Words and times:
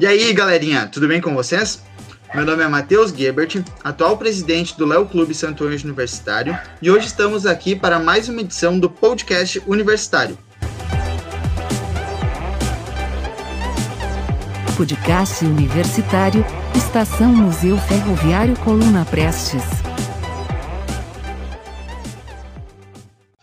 E 0.00 0.06
aí, 0.06 0.32
galerinha, 0.32 0.86
tudo 0.86 1.06
bem 1.06 1.20
com 1.20 1.34
vocês? 1.34 1.82
Meu 2.34 2.46
nome 2.46 2.62
é 2.62 2.66
Matheus 2.66 3.10
Gebert, 3.10 3.62
atual 3.84 4.16
presidente 4.16 4.74
do 4.74 4.86
Léo 4.86 5.04
Clube 5.04 5.34
Santo 5.34 5.66
Anjo 5.66 5.84
Universitário, 5.84 6.58
e 6.80 6.90
hoje 6.90 7.08
estamos 7.08 7.44
aqui 7.44 7.76
para 7.76 7.98
mais 7.98 8.26
uma 8.26 8.40
edição 8.40 8.78
do 8.78 8.88
podcast 8.88 9.62
Universitário. 9.66 10.38
Podcast 14.74 15.44
Universitário, 15.44 16.46
Estação 16.74 17.28
Museu 17.28 17.76
Ferroviário 17.76 18.56
Coluna 18.60 19.04
Prestes. 19.04 19.64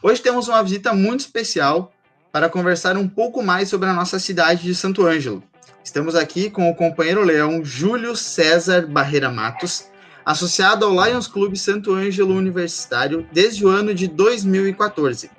Hoje 0.01 0.23
temos 0.23 0.47
uma 0.47 0.63
visita 0.63 0.91
muito 0.91 1.19
especial 1.19 1.93
para 2.31 2.49
conversar 2.49 2.97
um 2.97 3.07
pouco 3.07 3.43
mais 3.43 3.69
sobre 3.69 3.87
a 3.87 3.93
nossa 3.93 4.17
cidade 4.17 4.63
de 4.63 4.73
Santo 4.73 5.05
Ângelo, 5.05 5.43
Estamos 5.87 6.15
aqui 6.15 6.49
com 6.49 6.69
o 6.69 6.75
companheiro 6.75 7.23
leão 7.23 7.63
Júlio 7.63 8.13
César 8.13 8.85
Barreira 8.85 9.31
Matos, 9.31 9.85
associado 10.25 10.85
ao 10.85 10.91
Lions 10.91 11.27
Clube 11.27 11.57
Santo 11.57 11.93
Ângelo 11.93 12.35
Universitário 12.35 13.25
desde 13.31 13.65
o 13.65 13.69
ano 13.69 13.95
de 13.95 14.05
2014. 14.05 15.31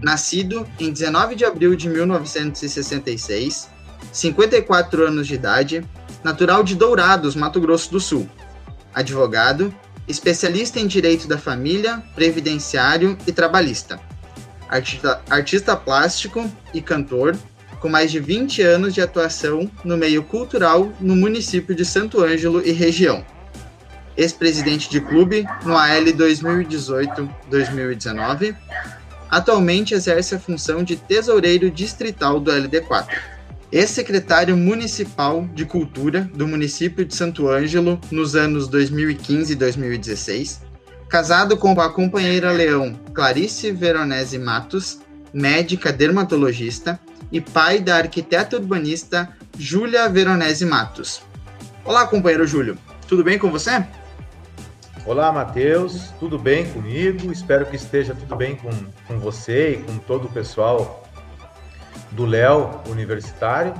Nascido 0.00 0.64
em 0.78 0.92
19 0.92 1.34
de 1.34 1.44
abril 1.44 1.74
de 1.74 1.88
1966, 1.88 3.68
54 4.12 5.08
anos 5.08 5.26
de 5.26 5.34
idade, 5.34 5.84
natural 6.22 6.62
de 6.62 6.76
Dourados, 6.76 7.34
Mato 7.34 7.60
Grosso 7.60 7.90
do 7.90 7.98
Sul. 7.98 8.30
Advogado, 8.94 9.74
especialista 10.06 10.78
em 10.78 10.86
direito 10.86 11.26
da 11.26 11.36
família, 11.36 12.00
previdenciário 12.14 13.18
e 13.26 13.32
trabalhista. 13.32 14.00
Artista, 14.68 15.20
artista 15.28 15.74
plástico 15.74 16.48
e 16.72 16.80
cantor, 16.80 17.36
com 17.84 17.88
mais 17.90 18.10
de 18.10 18.18
20 18.18 18.62
anos 18.62 18.94
de 18.94 19.02
atuação 19.02 19.70
no 19.84 19.98
meio 19.98 20.22
cultural 20.22 20.90
no 20.98 21.14
município 21.14 21.74
de 21.74 21.84
Santo 21.84 22.24
Ângelo 22.24 22.66
e 22.66 22.72
região. 22.72 23.22
Ex-presidente 24.16 24.88
de 24.88 25.02
clube 25.02 25.44
no 25.66 25.76
AL 25.76 26.04
2018-2019, 26.04 28.56
atualmente 29.30 29.92
exerce 29.92 30.34
a 30.34 30.40
função 30.40 30.82
de 30.82 30.96
tesoureiro 30.96 31.70
distrital 31.70 32.40
do 32.40 32.50
LD4. 32.50 33.18
Ex-secretário 33.70 34.56
municipal 34.56 35.46
de 35.52 35.66
cultura 35.66 36.26
do 36.32 36.48
município 36.48 37.04
de 37.04 37.14
Santo 37.14 37.50
Ângelo 37.50 38.00
nos 38.10 38.34
anos 38.34 38.66
2015 38.66 39.52
e 39.52 39.56
2016, 39.56 40.62
casado 41.06 41.58
com 41.58 41.78
a 41.78 41.92
companheira 41.92 42.50
leão 42.50 42.98
Clarice 43.12 43.70
Veronese 43.72 44.38
Matos, 44.38 45.00
médica 45.34 45.92
dermatologista, 45.92 46.98
e 47.34 47.40
pai 47.40 47.80
da 47.80 47.96
arquiteta 47.96 48.54
urbanista 48.54 49.28
Júlia 49.58 50.08
Veronese 50.08 50.64
Matos. 50.64 51.20
Olá, 51.84 52.06
companheiro 52.06 52.46
Júlio. 52.46 52.78
Tudo 53.08 53.24
bem 53.24 53.40
com 53.40 53.50
você? 53.50 53.84
Olá, 55.04 55.32
Matheus. 55.32 56.12
Tudo 56.20 56.38
bem 56.38 56.64
comigo? 56.70 57.32
Espero 57.32 57.66
que 57.66 57.74
esteja 57.74 58.14
tudo 58.14 58.36
bem 58.36 58.54
com, 58.54 58.70
com 59.08 59.18
você 59.18 59.72
e 59.72 59.76
com 59.78 59.98
todo 59.98 60.26
o 60.26 60.30
pessoal 60.30 61.02
do 62.12 62.24
Léo 62.24 62.80
Universitário. 62.88 63.74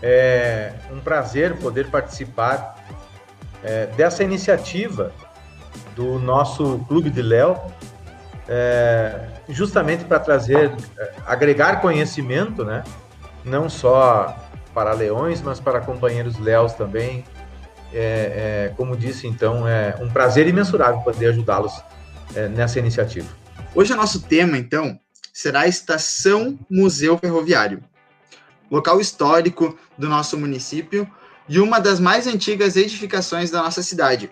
É 0.00 0.72
um 0.92 1.00
prazer 1.00 1.56
poder 1.56 1.88
participar 1.88 2.86
é, 3.64 3.86
dessa 3.96 4.22
iniciativa 4.22 5.12
do 5.96 6.20
nosso 6.20 6.78
Clube 6.86 7.10
de 7.10 7.20
Léo, 7.20 7.60
é, 8.48 9.35
justamente 9.48 10.04
para 10.04 10.18
trazer, 10.18 10.72
é, 10.98 11.12
agregar 11.26 11.80
conhecimento, 11.80 12.64
né? 12.64 12.82
Não 13.44 13.68
só 13.68 14.36
para 14.74 14.92
leões, 14.92 15.40
mas 15.40 15.60
para 15.60 15.80
companheiros 15.80 16.38
leos 16.38 16.72
também. 16.74 17.24
É, 17.92 18.68
é, 18.68 18.74
como 18.76 18.96
disse, 18.96 19.26
então, 19.26 19.66
é 19.66 19.96
um 20.00 20.08
prazer 20.08 20.46
imensurável 20.46 21.00
poder 21.00 21.28
ajudá-los 21.28 21.72
é, 22.34 22.48
nessa 22.48 22.78
iniciativa. 22.78 23.28
Hoje 23.74 23.92
o 23.92 23.96
nosso 23.96 24.20
tema, 24.22 24.58
então, 24.58 24.98
será 25.32 25.60
a 25.60 25.68
Estação 25.68 26.58
Museu 26.68 27.16
Ferroviário, 27.18 27.82
local 28.70 29.00
histórico 29.00 29.78
do 29.96 30.08
nosso 30.08 30.36
município 30.36 31.08
e 31.48 31.60
uma 31.60 31.78
das 31.78 32.00
mais 32.00 32.26
antigas 32.26 32.76
edificações 32.76 33.50
da 33.50 33.62
nossa 33.62 33.82
cidade, 33.82 34.30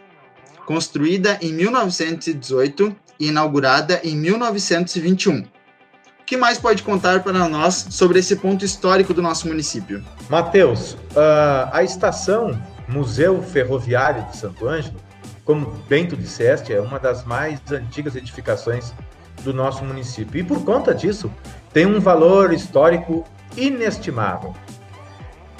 construída 0.67 1.39
em 1.41 1.53
1918 1.53 2.85
e 2.87 3.04
inaugurada 3.19 4.01
em 4.03 4.17
1921. 4.17 5.41
O 5.41 6.27
que 6.27 6.37
mais 6.37 6.59
pode 6.59 6.83
contar 6.83 7.23
para 7.23 7.49
nós 7.49 7.87
sobre 7.91 8.19
esse 8.19 8.37
ponto 8.37 8.65
histórico 8.65 9.13
do 9.13 9.21
nosso 9.21 9.47
município? 9.47 10.03
Mateus, 10.29 10.93
uh, 10.93 11.69
a 11.71 11.83
estação 11.83 12.59
Museu 12.89 13.43
Ferroviário 13.43 14.25
de 14.25 14.37
Santo 14.37 14.67
Ângelo, 14.67 14.97
como 15.45 15.67
bem 15.89 16.07
tu 16.07 16.17
disseste, 16.17 16.73
é 16.73 16.81
uma 16.81 16.99
das 16.99 17.25
mais 17.25 17.61
antigas 17.71 18.17
edificações 18.17 18.95
do 19.43 19.53
nosso 19.53 19.85
município. 19.85 20.41
E 20.41 20.43
por 20.43 20.65
conta 20.65 20.95
disso, 20.95 21.31
tem 21.73 21.85
um 21.85 22.01
valor 22.01 22.53
histórico 22.53 23.25
inestimável. 23.57 24.55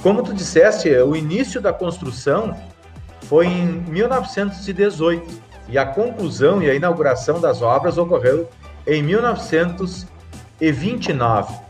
Como 0.03 0.23
tu 0.23 0.33
disseste, 0.33 0.89
o 0.97 1.15
início 1.15 1.61
da 1.61 1.73
construção 1.73 2.57
foi 3.29 3.47
em 3.47 3.67
1918 3.89 5.44
e 5.69 5.79
a 5.79 5.87
conclusão 5.87 6.61
e 6.63 6.71
a 6.71 6.75
inauguração 6.75 7.41
das 7.41 7.63
obras 7.63 7.97
ocorreu 7.99 8.49
em 8.87 9.03
1929. 9.03 11.65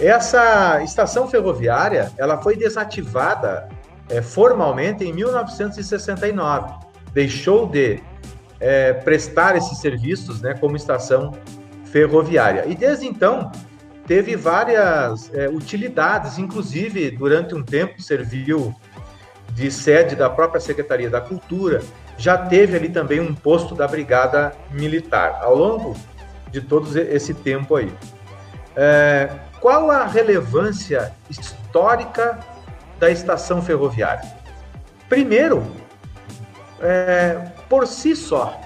Essa 0.00 0.82
estação 0.82 1.28
ferroviária 1.28 2.10
ela 2.16 2.40
foi 2.40 2.56
desativada 2.56 3.68
é, 4.08 4.22
formalmente 4.22 5.04
em 5.04 5.12
1969. 5.12 6.72
Deixou 7.12 7.66
de 7.66 8.00
é, 8.58 8.92
prestar 8.92 9.56
esses 9.56 9.78
serviços 9.78 10.40
né, 10.40 10.54
como 10.54 10.76
estação 10.76 11.32
ferroviária. 11.84 12.64
E 12.66 12.74
desde 12.74 13.06
então 13.06 13.52
teve 14.06 14.36
várias 14.36 15.30
é, 15.34 15.48
utilidades, 15.48 16.38
inclusive 16.38 17.10
durante 17.10 17.54
um 17.54 17.62
tempo 17.62 18.02
serviu 18.02 18.74
de 19.52 19.70
sede 19.70 20.16
da 20.16 20.30
própria 20.30 20.60
Secretaria 20.60 21.10
da 21.10 21.20
Cultura, 21.20 21.82
já 22.20 22.36
teve 22.36 22.76
ali 22.76 22.90
também 22.90 23.18
um 23.18 23.34
posto 23.34 23.74
da 23.74 23.88
Brigada 23.88 24.52
Militar 24.70 25.40
ao 25.42 25.56
longo 25.56 25.96
de 26.50 26.60
todo 26.60 26.86
esse 26.98 27.32
tempo 27.32 27.76
aí. 27.76 27.90
É, 28.76 29.30
qual 29.58 29.90
a 29.90 30.04
relevância 30.04 31.14
histórica 31.30 32.38
da 32.98 33.10
estação 33.10 33.62
ferroviária? 33.62 34.28
Primeiro, 35.08 35.64
é, 36.78 37.38
por 37.70 37.86
si 37.86 38.14
só, 38.14 38.60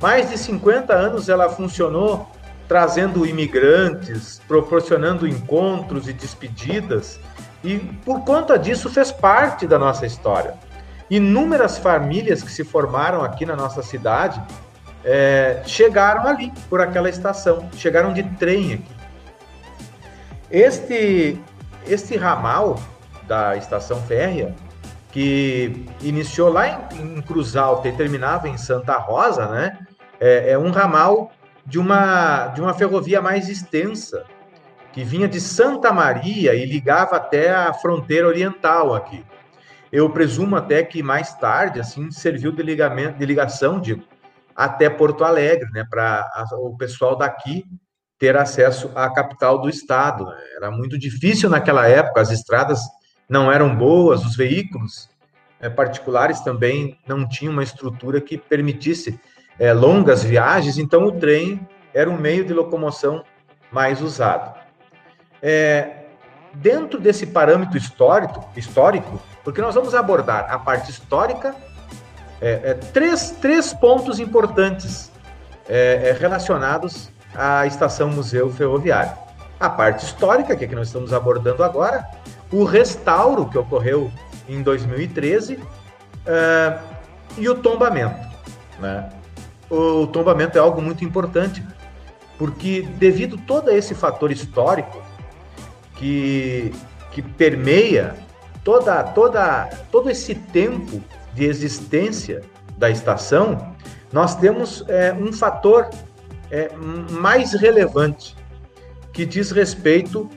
mais 0.00 0.30
de 0.30 0.38
50 0.38 0.94
anos 0.94 1.28
ela 1.28 1.48
funcionou 1.48 2.30
trazendo 2.68 3.26
imigrantes, 3.26 4.40
proporcionando 4.46 5.26
encontros 5.26 6.08
e 6.08 6.12
despedidas, 6.12 7.18
e 7.64 7.76
por 8.04 8.20
conta 8.24 8.56
disso 8.56 8.88
fez 8.88 9.10
parte 9.10 9.66
da 9.66 9.80
nossa 9.80 10.06
história. 10.06 10.54
Inúmeras 11.10 11.78
famílias 11.78 12.42
que 12.42 12.50
se 12.50 12.64
formaram 12.64 13.22
aqui 13.22 13.44
na 13.44 13.54
nossa 13.54 13.82
cidade 13.82 14.42
é, 15.04 15.62
chegaram 15.66 16.26
ali, 16.26 16.50
por 16.68 16.80
aquela 16.80 17.10
estação, 17.10 17.68
chegaram 17.76 18.12
de 18.12 18.22
trem 18.22 18.74
aqui. 18.74 18.94
Este, 20.50 21.38
este 21.86 22.16
ramal 22.16 22.80
da 23.26 23.56
estação 23.56 24.00
férrea, 24.02 24.54
que 25.12 25.86
iniciou 26.00 26.50
lá 26.50 26.68
em, 26.68 27.18
em 27.18 27.22
Cruz 27.22 27.54
Alta 27.54 27.88
e 27.88 27.92
terminava 27.92 28.48
em 28.48 28.56
Santa 28.56 28.96
Rosa, 28.96 29.46
né? 29.46 29.78
É, 30.18 30.52
é 30.52 30.58
um 30.58 30.70
ramal 30.70 31.30
de 31.66 31.78
uma, 31.78 32.48
de 32.48 32.60
uma 32.60 32.74
ferrovia 32.74 33.20
mais 33.20 33.48
extensa, 33.48 34.24
que 34.92 35.02
vinha 35.04 35.28
de 35.28 35.40
Santa 35.40 35.92
Maria 35.92 36.54
e 36.54 36.64
ligava 36.64 37.16
até 37.16 37.50
a 37.52 37.72
fronteira 37.74 38.28
oriental 38.28 38.94
aqui. 38.94 39.24
Eu 39.94 40.10
presumo 40.10 40.56
até 40.56 40.82
que 40.82 41.04
mais 41.04 41.34
tarde, 41.34 41.78
assim, 41.78 42.10
serviu 42.10 42.50
de, 42.50 42.64
ligamento, 42.64 43.16
de 43.16 43.24
ligação, 43.24 43.80
até 44.52 44.90
Porto 44.90 45.22
Alegre, 45.22 45.70
né, 45.70 45.86
para 45.88 46.28
o 46.54 46.76
pessoal 46.76 47.16
daqui 47.16 47.64
ter 48.18 48.36
acesso 48.36 48.90
à 48.92 49.08
capital 49.08 49.60
do 49.60 49.68
estado. 49.68 50.26
Era 50.56 50.68
muito 50.68 50.98
difícil 50.98 51.48
naquela 51.48 51.86
época, 51.86 52.20
as 52.20 52.32
estradas 52.32 52.80
não 53.28 53.52
eram 53.52 53.72
boas, 53.72 54.24
os 54.24 54.34
veículos 54.34 55.08
é, 55.60 55.70
particulares 55.70 56.40
também 56.40 56.98
não 57.06 57.28
tinham 57.28 57.52
uma 57.52 57.62
estrutura 57.62 58.20
que 58.20 58.36
permitisse 58.36 59.20
é, 59.60 59.72
longas 59.72 60.24
viagens, 60.24 60.76
então 60.76 61.04
o 61.04 61.12
trem 61.12 61.64
era 61.94 62.10
o 62.10 62.20
meio 62.20 62.44
de 62.44 62.52
locomoção 62.52 63.24
mais 63.70 64.02
usado. 64.02 64.58
É, 65.40 66.03
dentro 66.54 67.00
desse 67.00 67.26
parâmetro 67.26 67.76
histórico, 67.76 68.48
histórico 68.56 69.20
porque 69.44 69.60
nós 69.60 69.74
vamos 69.74 69.94
abordar 69.94 70.46
a 70.50 70.58
parte 70.58 70.90
histórica, 70.90 71.54
é, 72.40 72.70
é, 72.70 72.74
três, 72.74 73.30
três 73.30 73.74
pontos 73.74 74.18
importantes 74.18 75.12
é, 75.68 76.08
é, 76.08 76.12
relacionados 76.18 77.10
à 77.34 77.66
estação 77.66 78.08
Museu 78.08 78.50
Ferroviário. 78.50 79.12
A 79.60 79.68
parte 79.68 80.04
histórica, 80.06 80.56
que 80.56 80.64
é 80.64 80.66
que 80.66 80.74
nós 80.74 80.88
estamos 80.88 81.12
abordando 81.12 81.62
agora, 81.62 82.08
o 82.50 82.64
restauro 82.64 83.46
que 83.46 83.58
ocorreu 83.58 84.10
em 84.48 84.62
2013 84.62 85.54
uh, 85.54 86.80
e 87.36 87.48
o 87.48 87.54
tombamento. 87.54 88.28
Né? 88.78 89.10
O 89.70 90.06
tombamento 90.06 90.58
é 90.58 90.60
algo 90.60 90.82
muito 90.82 91.04
importante, 91.04 91.64
porque 92.38 92.82
devido 92.98 93.36
todo 93.38 93.70
esse 93.70 93.94
fator 93.94 94.30
histórico 94.30 95.03
que, 95.96 96.72
que 97.10 97.22
permeia 97.22 98.14
toda, 98.62 99.02
toda, 99.02 99.68
todo 99.90 100.10
esse 100.10 100.34
tempo 100.34 101.02
de 101.34 101.44
existência 101.44 102.42
da 102.78 102.90
estação, 102.90 103.74
nós 104.12 104.36
temos 104.36 104.84
é, 104.88 105.12
um 105.12 105.32
fator 105.32 105.88
é, 106.50 106.70
mais 107.10 107.52
relevante 107.52 108.36
que 109.12 109.24
diz 109.24 109.50
respeito 109.50 110.28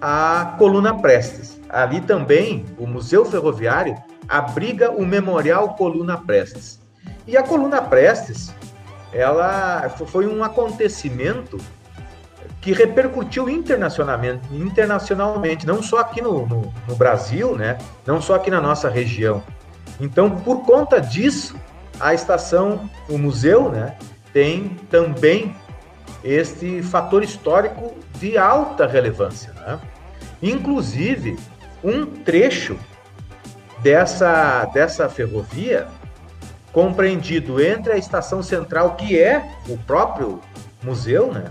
à 0.00 0.54
coluna 0.58 0.96
Prestes. 0.98 1.60
Ali 1.68 2.00
também, 2.00 2.64
o 2.78 2.86
Museu 2.86 3.24
Ferroviário 3.24 3.96
abriga 4.28 4.90
o 4.90 5.04
Memorial 5.04 5.74
Coluna 5.74 6.18
Prestes. 6.18 6.80
E 7.26 7.36
a 7.36 7.42
Coluna 7.42 7.82
Prestes, 7.82 8.52
ela 9.12 9.88
foi 9.88 10.26
um 10.26 10.42
acontecimento 10.42 11.58
que 12.66 12.72
repercutiu 12.72 13.48
internacionalmente, 13.48 14.40
internacionalmente 14.50 15.64
não 15.64 15.80
só 15.80 15.98
aqui 15.98 16.20
no, 16.20 16.44
no, 16.48 16.74
no 16.88 16.96
Brasil, 16.96 17.54
né? 17.54 17.78
não 18.04 18.20
só 18.20 18.34
aqui 18.34 18.50
na 18.50 18.60
nossa 18.60 18.90
região. 18.90 19.40
Então, 20.00 20.28
por 20.40 20.64
conta 20.64 21.00
disso, 21.00 21.54
a 22.00 22.12
estação, 22.12 22.90
o 23.08 23.16
museu, 23.16 23.70
né, 23.70 23.96
tem 24.32 24.70
também 24.90 25.54
este 26.24 26.82
fator 26.82 27.22
histórico 27.22 27.94
de 28.18 28.36
alta 28.36 28.84
relevância. 28.84 29.52
Né? 29.52 29.78
Inclusive, 30.42 31.38
um 31.84 32.04
trecho 32.04 32.76
dessa, 33.78 34.64
dessa 34.74 35.08
ferrovia, 35.08 35.86
compreendido 36.72 37.64
entre 37.64 37.92
a 37.92 37.96
estação 37.96 38.42
central, 38.42 38.96
que 38.96 39.16
é 39.16 39.52
o 39.68 39.78
próprio 39.78 40.40
museu, 40.82 41.32
né? 41.32 41.44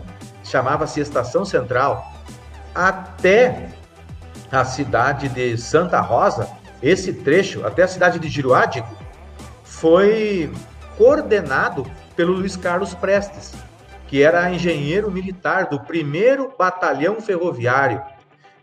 Chamava-se 0.46 1.00
Estação 1.00 1.44
Central, 1.44 2.14
até 2.74 3.70
a 4.52 4.64
cidade 4.64 5.28
de 5.30 5.58
Santa 5.58 6.00
Rosa, 6.00 6.50
esse 6.82 7.12
trecho, 7.14 7.66
até 7.66 7.84
a 7.84 7.88
cidade 7.88 8.20
de 8.20 8.30
Giruádico, 8.30 8.88
foi 9.64 10.52
coordenado 10.98 11.86
pelo 12.16 12.34
Luiz 12.34 12.56
Carlos 12.56 12.94
Prestes, 12.94 13.54
que 14.08 14.22
era 14.22 14.50
engenheiro 14.52 15.12
militar 15.12 15.66
do 15.66 15.80
primeiro 15.80 16.54
batalhão 16.58 17.20
ferroviário, 17.20 18.02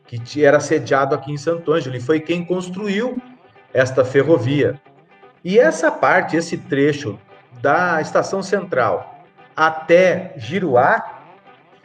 que 0.07 0.45
era 0.45 0.61
sediado 0.61 1.15
aqui 1.15 1.33
em 1.33 1.37
Santo 1.37 1.73
Ângelo, 1.73 1.97
e 1.97 2.01
foi 2.01 2.21
quem 2.21 2.45
construiu 2.45 3.21
esta 3.73 4.05
ferrovia. 4.05 4.81
E 5.43 5.59
essa 5.59 5.91
parte, 5.91 6.37
esse 6.37 6.57
trecho 6.57 7.19
da 7.61 8.01
estação 8.01 8.43
central 8.43 9.25
até 9.57 10.35
Giruá, 10.37 11.22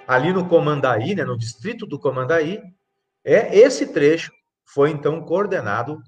ali 0.07 0.31
no 0.31 0.47
Comandaí, 0.47 1.13
né, 1.13 1.25
no 1.25 1.37
distrito 1.37 1.85
do 1.85 1.99
Comandaí, 1.99 2.61
é 3.25 3.57
esse 3.57 3.87
trecho 3.87 4.31
foi 4.65 4.91
então 4.91 5.21
coordenado 5.21 6.01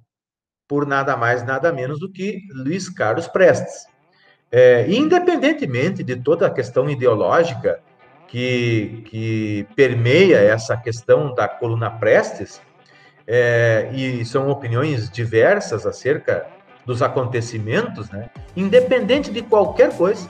por 0.67 0.85
nada 0.85 1.17
mais, 1.17 1.43
nada 1.43 1.73
menos 1.73 1.99
do 1.99 2.11
que 2.11 2.41
Luiz 2.53 2.89
Carlos 2.89 3.27
Prestes. 3.27 3.87
É, 4.51 4.89
independentemente 4.89 6.03
de 6.03 6.15
toda 6.15 6.47
a 6.47 6.49
questão 6.49 6.89
ideológica 6.89 7.81
que, 8.27 9.03
que 9.07 9.67
permeia 9.75 10.37
essa 10.37 10.77
questão 10.77 11.33
da 11.33 11.47
coluna 11.47 11.89
Prestes, 11.89 12.61
é, 13.27 13.91
e 13.93 14.25
são 14.25 14.49
opiniões 14.49 15.07
diversas 15.09 15.85
acerca 15.85 16.47
dos 16.83 17.03
acontecimentos, 17.03 18.09
né? 18.09 18.29
independente 18.55 19.31
de 19.31 19.43
qualquer 19.43 19.95
coisa, 19.95 20.27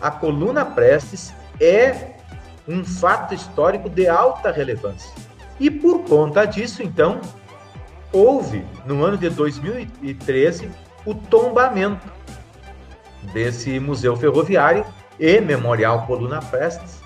a 0.00 0.10
coluna 0.10 0.64
Prestes 0.64 1.32
é 1.60 2.13
um 2.66 2.84
fato 2.84 3.34
histórico 3.34 3.88
de 3.88 4.08
alta 4.08 4.50
relevância. 4.50 5.10
E 5.58 5.70
por 5.70 6.04
conta 6.04 6.44
disso, 6.44 6.82
então, 6.82 7.20
houve, 8.12 8.64
no 8.86 9.04
ano 9.04 9.16
de 9.16 9.28
2013, 9.30 10.70
o 11.04 11.14
tombamento 11.14 12.12
desse 13.32 13.78
museu 13.78 14.16
ferroviário 14.16 14.84
e 15.18 15.40
memorial 15.40 16.06
Coluna 16.06 16.40
Prestes 16.40 17.00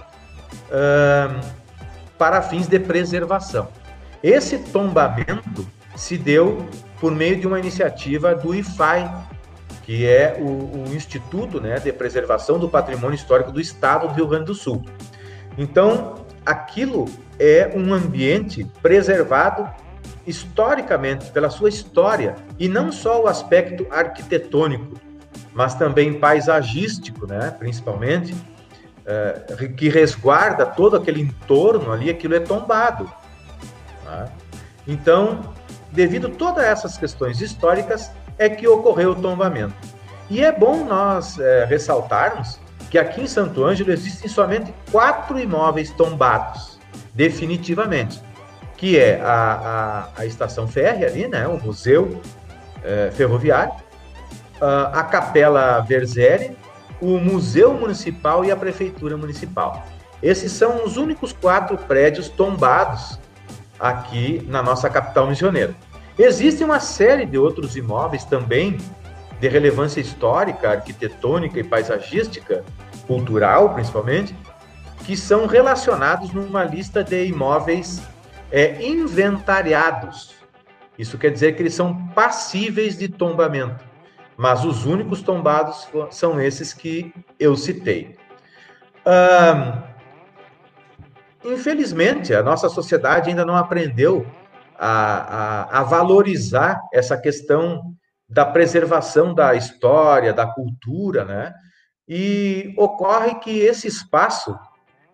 uh, 0.68 1.40
para 2.16 2.42
fins 2.42 2.66
de 2.66 2.78
preservação. 2.78 3.68
Esse 4.22 4.58
tombamento 4.58 5.66
se 5.94 6.16
deu 6.16 6.66
por 7.00 7.12
meio 7.12 7.38
de 7.38 7.46
uma 7.46 7.58
iniciativa 7.58 8.34
do 8.34 8.54
IFAI, 8.54 9.26
que 9.84 10.06
é 10.06 10.36
o, 10.40 10.88
o 10.88 10.94
Instituto 10.94 11.60
né, 11.60 11.78
de 11.78 11.92
Preservação 11.92 12.58
do 12.58 12.68
Patrimônio 12.68 13.14
Histórico 13.14 13.52
do 13.52 13.60
Estado 13.60 14.08
do 14.08 14.14
Rio 14.14 14.26
Grande 14.26 14.46
do 14.46 14.54
Sul. 14.54 14.84
Então, 15.58 16.14
aquilo 16.46 17.06
é 17.38 17.72
um 17.74 17.92
ambiente 17.92 18.64
preservado 18.80 19.68
historicamente, 20.24 21.30
pela 21.32 21.50
sua 21.50 21.68
história, 21.68 22.36
e 22.58 22.68
não 22.68 22.92
só 22.92 23.22
o 23.22 23.26
aspecto 23.26 23.86
arquitetônico, 23.90 25.00
mas 25.52 25.74
também 25.74 26.20
paisagístico, 26.20 27.26
né, 27.26 27.54
principalmente, 27.58 28.36
é, 29.04 29.66
que 29.76 29.88
resguarda 29.88 30.66
todo 30.66 30.96
aquele 30.96 31.22
entorno 31.22 31.90
ali, 31.90 32.10
aquilo 32.10 32.34
é 32.34 32.40
tombado. 32.40 33.10
Né? 34.04 34.28
Então, 34.86 35.54
devido 35.90 36.26
a 36.26 36.30
todas 36.30 36.62
essas 36.62 36.98
questões 36.98 37.40
históricas, 37.40 38.10
é 38.38 38.48
que 38.48 38.68
ocorreu 38.68 39.12
o 39.12 39.16
tombamento. 39.16 39.74
E 40.30 40.44
é 40.44 40.52
bom 40.52 40.84
nós 40.84 41.38
é, 41.38 41.64
ressaltarmos 41.64 42.60
que 42.90 42.98
aqui 42.98 43.22
em 43.22 43.26
Santo 43.26 43.64
Ângelo 43.64 43.92
existem 43.92 44.28
somente 44.28 44.72
quatro 44.90 45.38
imóveis 45.38 45.90
tombados, 45.90 46.78
definitivamente, 47.14 48.22
que 48.76 48.98
é 48.98 49.20
a, 49.20 50.08
a, 50.16 50.22
a 50.22 50.26
estação 50.26 50.66
férrea 50.66 51.08
ali, 51.08 51.28
né, 51.28 51.46
o 51.46 51.58
museu 51.58 52.20
é, 52.82 53.10
ferroviário, 53.12 53.74
a, 54.60 55.00
a 55.00 55.02
Capela 55.04 55.80
Verzeri, 55.80 56.56
o 57.00 57.18
Museu 57.18 57.74
Municipal 57.74 58.44
e 58.44 58.50
a 58.50 58.56
Prefeitura 58.56 59.16
Municipal. 59.16 59.84
Esses 60.22 60.50
são 60.50 60.84
os 60.84 60.96
únicos 60.96 61.32
quatro 61.32 61.76
prédios 61.76 62.28
tombados 62.28 63.18
aqui 63.78 64.44
na 64.48 64.62
nossa 64.62 64.90
capital 64.90 65.28
missioneira. 65.28 65.74
Existe 66.18 66.64
uma 66.64 66.80
série 66.80 67.24
de 67.24 67.38
outros 67.38 67.76
imóveis 67.76 68.24
também 68.24 68.76
de 69.40 69.48
relevância 69.48 70.00
histórica, 70.00 70.70
arquitetônica 70.70 71.58
e 71.58 71.64
paisagística, 71.64 72.64
cultural 73.06 73.74
principalmente, 73.74 74.34
que 75.04 75.16
são 75.16 75.46
relacionados 75.46 76.32
numa 76.32 76.64
lista 76.64 77.02
de 77.02 77.26
imóveis 77.26 78.02
é, 78.50 78.84
inventariados. 78.84 80.34
Isso 80.98 81.16
quer 81.16 81.30
dizer 81.30 81.54
que 81.54 81.62
eles 81.62 81.74
são 81.74 82.08
passíveis 82.08 82.98
de 82.98 83.08
tombamento, 83.08 83.84
mas 84.36 84.64
os 84.64 84.84
únicos 84.84 85.22
tombados 85.22 85.88
são 86.10 86.40
esses 86.40 86.72
que 86.72 87.14
eu 87.38 87.56
citei. 87.56 88.16
infelizmente, 91.44 92.34
a 92.34 92.42
nossa 92.42 92.68
sociedade 92.68 93.30
ainda 93.30 93.44
não 93.44 93.56
aprendeu 93.56 94.26
a, 94.78 95.68
a, 95.70 95.80
a 95.80 95.82
valorizar 95.84 96.80
essa 96.92 97.16
questão 97.16 97.96
da 98.28 98.44
preservação 98.44 99.32
da 99.32 99.54
história, 99.54 100.32
da 100.32 100.46
cultura, 100.46 101.24
né? 101.24 101.54
E 102.06 102.74
ocorre 102.76 103.36
que 103.36 103.58
esse 103.60 103.86
espaço 103.86 104.58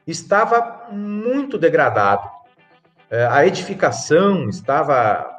estava 0.06 0.88
muito 0.90 1.56
degradado. 1.56 2.28
É, 3.11 3.26
a 3.26 3.47
edificação 3.47 4.49
estava 4.49 5.30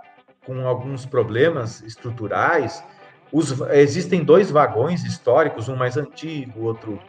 com 0.45 0.65
alguns 0.67 1.05
problemas 1.05 1.81
estruturais. 1.81 2.83
Os, 3.31 3.59
existem 3.71 4.23
dois 4.23 4.49
vagões 4.49 5.03
históricos, 5.03 5.67
um 5.67 5.75
mais 5.75 5.97
antigo, 5.97 6.65
outro 6.65 6.99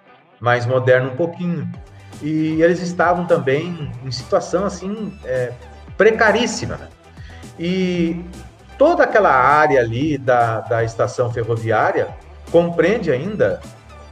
mais 0.40 0.66
moderno 0.66 1.12
um 1.12 1.16
pouquinho. 1.16 1.70
E 2.22 2.62
eles 2.62 2.80
estavam 2.80 3.26
também 3.26 3.92
em 4.04 4.10
situação 4.10 4.64
assim 4.64 5.18
é, 5.24 5.52
precaríssima. 5.96 6.76
Né? 6.76 6.88
E 7.58 8.24
Toda 8.78 9.04
aquela 9.04 9.32
área 9.32 9.80
ali 9.80 10.18
da, 10.18 10.60
da 10.60 10.84
estação 10.84 11.32
ferroviária 11.32 12.08
compreende 12.50 13.10
ainda 13.10 13.60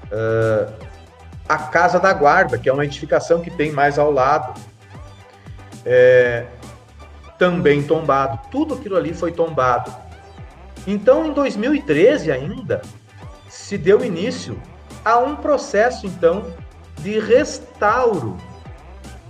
uh, 0.07 0.73
a 1.49 1.59
Casa 1.59 2.01
da 2.01 2.13
Guarda, 2.13 2.59
que 2.59 2.69
é 2.69 2.73
uma 2.73 2.85
edificação 2.85 3.41
que 3.41 3.51
tem 3.51 3.73
mais 3.73 3.99
ao 3.99 4.11
lado. 4.11 4.59
É, 5.85 6.47
também 7.39 7.83
tombado. 7.83 8.41
Tudo 8.51 8.75
aquilo 8.75 8.97
ali 8.97 9.13
foi 9.13 9.33
tombado. 9.33 9.95
Então, 10.87 11.27
em 11.27 11.33
2013 11.33 12.31
ainda, 12.31 12.81
se 13.49 13.77
deu 13.77 14.05
início 14.05 14.61
a 15.05 15.19
um 15.19 15.37
processo, 15.37 16.07
então, 16.07 16.55
de 17.01 17.19
restauro 17.19 18.37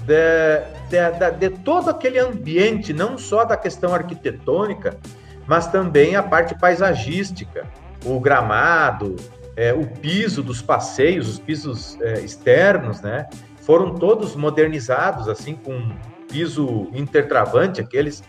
de, 0.04 0.60
de, 0.90 1.18
de, 1.18 1.48
de 1.48 1.58
todo 1.58 1.90
aquele 1.90 2.18
ambiente, 2.18 2.92
não 2.92 3.16
só 3.16 3.44
da 3.44 3.56
questão 3.56 3.94
arquitetônica, 3.94 4.98
mas 5.46 5.66
também 5.66 6.16
a 6.16 6.22
parte 6.22 6.54
paisagística, 6.58 7.66
o 8.04 8.18
gramado, 8.20 9.16
é, 9.56 9.72
o 9.72 9.86
piso 9.86 10.42
dos 10.42 10.60
passeios, 10.60 11.28
os 11.28 11.38
pisos 11.38 11.98
é, 12.00 12.20
externos, 12.20 13.00
né? 13.00 13.26
Foram 13.62 13.94
todos 13.94 14.34
modernizados, 14.34 15.28
assim, 15.28 15.54
com 15.54 15.92
piso 16.28 16.88
intertravante, 16.92 17.80
aqueles 17.80 18.22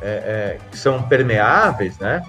é, 0.00 0.08
é, 0.08 0.58
que 0.70 0.76
são 0.76 1.02
permeáveis, 1.02 1.98
né? 1.98 2.22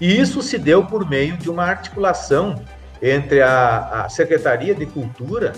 E 0.00 0.18
isso 0.18 0.42
se 0.42 0.58
deu 0.58 0.84
por 0.84 1.08
meio 1.08 1.36
de 1.36 1.50
uma 1.50 1.64
articulação 1.64 2.62
entre 3.02 3.42
a, 3.42 4.04
a 4.04 4.08
Secretaria 4.08 4.74
de 4.74 4.86
Cultura 4.86 5.52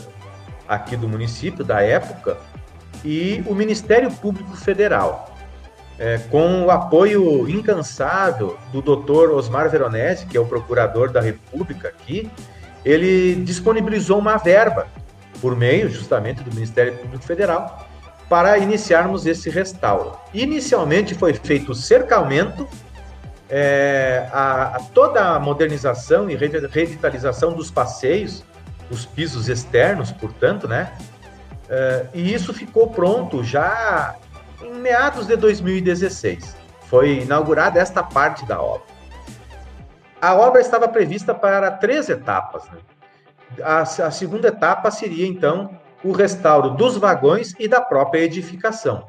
aqui 0.66 0.96
do 0.96 1.08
município, 1.08 1.64
da 1.64 1.82
época, 1.82 2.38
e 3.04 3.42
o 3.46 3.54
Ministério 3.54 4.10
Público 4.10 4.56
Federal, 4.56 5.29
é, 6.00 6.16
com 6.30 6.64
o 6.64 6.70
apoio 6.70 7.46
incansável 7.46 8.56
do 8.72 8.80
doutor 8.80 9.30
Osmar 9.30 9.68
Veronese, 9.68 10.24
que 10.24 10.34
é 10.34 10.40
o 10.40 10.46
procurador 10.46 11.12
da 11.12 11.20
República 11.20 11.88
aqui, 11.88 12.30
ele 12.82 13.34
disponibilizou 13.34 14.18
uma 14.18 14.38
verba 14.38 14.88
por 15.42 15.54
meio 15.54 15.90
justamente 15.90 16.42
do 16.42 16.50
Ministério 16.54 16.96
Público 16.96 17.22
Federal 17.22 17.86
para 18.30 18.56
iniciarmos 18.56 19.26
esse 19.26 19.50
restauro. 19.50 20.16
Inicialmente 20.32 21.14
foi 21.14 21.34
feito 21.34 21.72
o 21.72 21.74
cercamento, 21.74 22.66
é, 23.50 24.26
a, 24.32 24.76
a 24.76 24.80
toda 24.94 25.34
a 25.34 25.38
modernização 25.38 26.30
e 26.30 26.34
revitalização 26.34 27.52
dos 27.52 27.70
passeios, 27.70 28.42
os 28.90 29.04
pisos 29.04 29.48
externos, 29.48 30.10
portanto, 30.12 30.66
né? 30.66 30.92
É, 31.68 32.06
e 32.14 32.32
isso 32.32 32.54
ficou 32.54 32.88
pronto 32.88 33.44
já 33.44 34.16
em 34.62 34.74
meados 34.74 35.26
de 35.26 35.36
2016. 35.36 36.56
Foi 36.82 37.20
inaugurada 37.20 37.78
esta 37.78 38.02
parte 38.02 38.44
da 38.46 38.60
obra. 38.60 38.88
A 40.20 40.34
obra 40.34 40.60
estava 40.60 40.88
prevista 40.88 41.34
para 41.34 41.70
três 41.70 42.08
etapas. 42.08 42.64
Né? 42.70 42.78
A, 43.62 43.80
a 43.82 44.10
segunda 44.10 44.48
etapa 44.48 44.90
seria, 44.90 45.26
então, 45.26 45.78
o 46.04 46.12
restauro 46.12 46.70
dos 46.70 46.96
vagões 46.96 47.54
e 47.58 47.66
da 47.66 47.80
própria 47.80 48.20
edificação. 48.20 49.06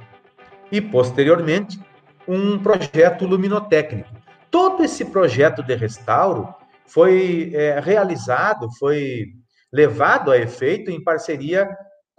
E, 0.71 0.79
posteriormente, 0.79 1.79
um 2.27 2.57
projeto 2.59 3.25
luminotécnico. 3.25 4.09
Todo 4.49 4.83
esse 4.83 5.05
projeto 5.05 5.63
de 5.63 5.75
restauro 5.75 6.53
foi 6.85 7.51
é, 7.53 7.79
realizado, 7.79 8.69
foi 8.77 9.33
levado 9.71 10.31
a 10.31 10.37
efeito 10.37 10.91
em 10.91 11.03
parceria 11.03 11.69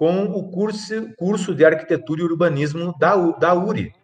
com 0.03 0.25
o 0.25 0.43
curso, 0.43 1.15
curso 1.17 1.55
de 1.55 1.65
Arquitetura 1.65 2.23
e 2.23 2.25
Urbanismo 2.25 2.93
da, 2.99 3.15
da 3.15 3.55
URI, 3.55 3.95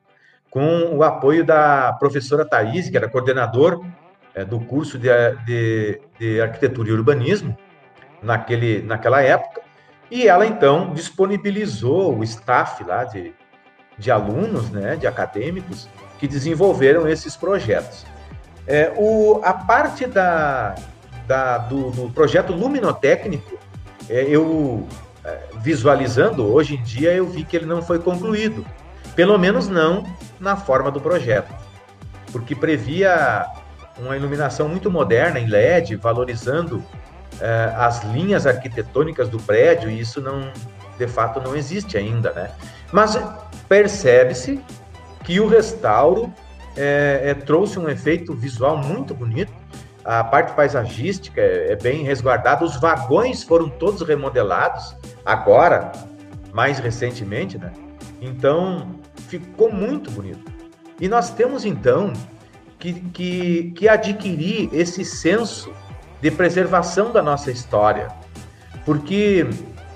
com 0.49 0.97
o 0.97 1.03
apoio 1.03 1.45
da 1.45 1.93
professora 1.95 2.45
Thaís, 2.45 2.89
que 2.89 2.97
era 2.97 3.09
coordenador 3.09 3.85
é, 4.33 4.45
do 4.45 4.61
curso 4.61 4.97
de, 4.97 5.09
de, 5.45 6.01
de, 6.17 6.41
Arquitetura 6.41 6.89
e 6.89 6.93
Urbanismo 6.93 7.59
naquele, 8.23 8.81
naquela 8.81 9.23
época, 9.23 9.61
e 10.09 10.29
ela 10.29 10.47
então 10.47 10.95
disponibilizou 10.95 12.17
o 12.17 12.23
staff 12.23 12.85
lá 12.85 13.03
de, 13.03 13.35
de 13.99 14.09
alunos, 14.09 14.71
né, 14.71 14.95
de 14.95 15.09
acadêmicos, 15.09 15.89
que 16.21 16.29
desenvolveram 16.29 17.09
esses 17.09 17.35
projetos. 17.35 18.07
É, 18.69 18.95
o, 18.97 19.41
a 19.43 19.53
parte 19.53 20.07
da, 20.07 20.77
da, 21.27 21.59
do, 21.59 21.91
do 21.91 22.11
projeto 22.11 22.53
luminotécnico, 22.53 23.59
é, 24.09 24.23
eu 24.29 24.87
visualizando, 25.61 26.47
hoje 26.53 26.77
em 26.77 26.83
dia 26.83 27.13
eu 27.13 27.27
vi 27.27 27.45
que 27.45 27.57
ele 27.57 27.67
não 27.67 27.83
foi 27.83 27.99
concluído. 27.99 28.65
Pelo 29.15 29.37
menos 29.39 29.69
não 29.69 30.05
na 30.39 30.57
forma 30.57 30.91
do 30.91 31.01
projeto. 31.01 31.53
Porque 32.33 32.55
previa 32.55 33.47
uma 33.99 34.17
iluminação 34.17 34.69
muito 34.69 34.91
moderna 34.91 35.41
em 35.41 35.47
LED, 35.47 35.97
valorizando 35.97 36.85
eh, 37.41 37.73
as 37.77 38.05
linhas 38.05 38.47
arquitetônicas 38.47 39.29
do 39.29 39.39
prédio, 39.39 39.91
e 39.91 39.99
isso 39.99 40.21
não, 40.21 40.53
de 40.99 41.07
fato, 41.07 41.41
não 41.41 41.57
existe 41.57 41.97
ainda, 41.97 42.33
né? 42.33 42.51
Mas 42.93 43.19
percebe-se 43.69 44.61
que 45.25 45.41
o 45.41 45.49
restauro 45.49 46.33
é, 46.77 47.21
é, 47.25 47.35
trouxe 47.35 47.79
um 47.79 47.89
efeito 47.89 48.35
visual 48.35 48.77
muito 48.77 49.15
bonito, 49.15 49.53
a 50.05 50.25
parte 50.25 50.53
paisagística 50.55 51.41
é, 51.41 51.73
é 51.73 51.77
bem 51.77 52.03
resguardada, 52.03 52.65
os 52.65 52.81
vagões 52.81 53.43
foram 53.43 53.69
todos 53.69 54.01
remodelados, 54.03 54.97
agora, 55.29 55.93
mais 56.55 56.79
recentemente, 56.79 57.59
né? 57.59 57.71
Então, 58.19 58.95
ficou 59.29 59.71
muito 59.71 60.11
bonito. 60.11 60.51
E 60.99 61.07
nós 61.07 61.29
temos, 61.31 61.67
então, 61.67 62.15
que, 62.79 62.95
que, 62.95 63.73
que 63.77 63.89
adquirir 63.89 64.71
esse 64.73 65.05
senso 65.05 65.71
de 66.23 66.31
preservação 66.31 67.13
da 67.13 67.23
nossa 67.23 67.51
história, 67.51 68.09
porque 68.87 69.47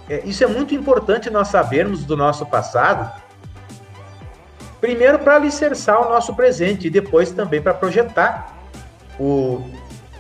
é, 0.07 0.21
isso 0.27 0.45
é 0.45 0.47
muito 0.47 0.75
importante 0.75 1.31
nós 1.31 1.49
sabermos 1.49 2.05
do 2.05 2.15
nosso 2.15 2.45
passado, 2.45 3.11
primeiro 4.83 5.19
para 5.19 5.37
alicerçar 5.37 6.07
o 6.07 6.11
nosso 6.11 6.37
presente 6.37 6.89
e 6.89 6.91
depois 6.91 7.31
também 7.31 7.63
para 7.63 7.73
projetar 7.73 8.55
o, 9.19 9.65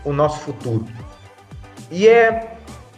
o 0.04 0.12
nosso 0.12 0.40
futuro. 0.40 0.86
E 1.90 2.08
é, 2.08 2.51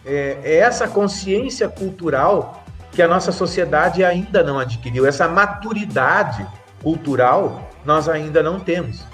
é, 0.05 0.39
é 0.43 0.57
essa 0.57 0.87
consciência 0.89 1.69
cultural 1.69 2.65
que 2.93 3.03
a 3.03 3.09
nossa 3.09 3.33
sociedade 3.33 4.05
ainda 4.05 4.43
não 4.43 4.59
adquiriu, 4.59 5.07
essa 5.07 5.27
maturidade 5.29 6.47
cultural 6.83 7.71
nós 7.85 8.09
ainda 8.09 8.43
não 8.43 8.61
temos. 8.61 9.05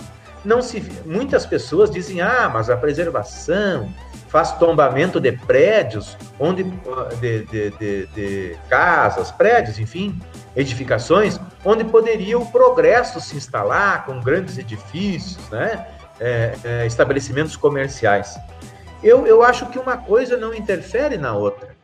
Não 0.44 0.62
se, 0.62 0.82
muitas 1.04 1.46
pessoas 1.46 1.90
dizem: 1.90 2.20
"Ah, 2.20 2.50
mas 2.52 2.70
a 2.70 2.76
preservação 2.76 3.92
faz 4.28 4.52
tombamento 4.52 5.18
de 5.18 5.32
prédios, 5.32 6.16
onde 6.38 6.62
de, 7.20 7.44
de, 7.46 7.70
de, 7.70 8.06
de 8.06 8.58
casas, 8.68 9.30
prédios, 9.32 9.78
enfim, 9.78 10.20
edificações, 10.54 11.38
onde 11.64 11.84
poderia 11.84 12.38
o 12.38 12.46
progresso 12.46 13.20
se 13.20 13.36
instalar 13.36 14.06
com 14.06 14.20
grandes 14.20 14.56
edifícios, 14.56 15.48
né? 15.50 15.84
é, 16.20 16.54
é, 16.62 16.86
estabelecimentos 16.86 17.56
comerciais. 17.56 18.38
Eu, 19.02 19.26
eu 19.26 19.42
acho 19.42 19.66
que 19.70 19.78
uma 19.78 19.96
coisa 19.96 20.36
não 20.36 20.54
interfere 20.54 21.16
na 21.16 21.34
outra. 21.34 21.74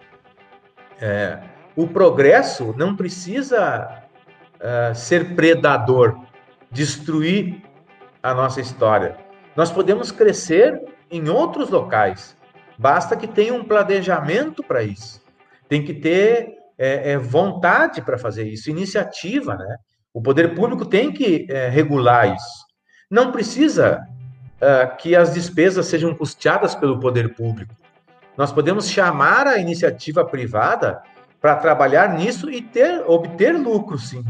É, 1.01 1.39
o 1.75 1.87
progresso 1.87 2.75
não 2.77 2.95
precisa 2.95 4.03
é, 4.61 4.93
ser 4.95 5.35
predador, 5.35 6.19
destruir 6.71 7.63
a 8.23 8.35
nossa 8.35 8.61
história. 8.61 9.17
Nós 9.55 9.71
podemos 9.71 10.13
crescer 10.13 10.83
em 11.11 11.29
outros 11.29 11.71
locais, 11.71 12.37
basta 12.79 13.17
que 13.17 13.27
tenha 13.27 13.55
um 13.55 13.65
planejamento 13.65 14.63
para 14.63 14.83
isso. 14.83 15.23
Tem 15.69 15.83
que 15.83 15.95
ter 15.95 16.55
é, 16.77 17.13
é, 17.13 17.19
vontade 17.19 18.03
para 18.03 18.19
fazer 18.19 18.45
isso, 18.45 18.69
iniciativa, 18.69 19.55
né? 19.55 19.77
O 20.13 20.21
poder 20.21 20.55
público 20.55 20.85
tem 20.85 21.13
que 21.13 21.47
é, 21.49 21.69
regular 21.69 22.35
isso. 22.35 22.67
Não 23.11 23.33
precisa 23.33 24.01
uh, 24.57 24.97
que 24.97 25.15
as 25.15 25.35
despesas 25.35 25.87
sejam 25.87 26.15
custeadas 26.15 26.75
pelo 26.75 26.99
poder 26.99 27.35
público. 27.35 27.75
Nós 28.37 28.53
podemos 28.53 28.89
chamar 28.89 29.47
a 29.47 29.59
iniciativa 29.59 30.25
privada 30.25 31.03
para 31.41 31.57
trabalhar 31.57 32.15
nisso 32.15 32.51
e 32.51 32.61
ter, 32.61 33.03
obter 33.07 33.53
lucro, 33.53 33.99
sim. 33.99 34.25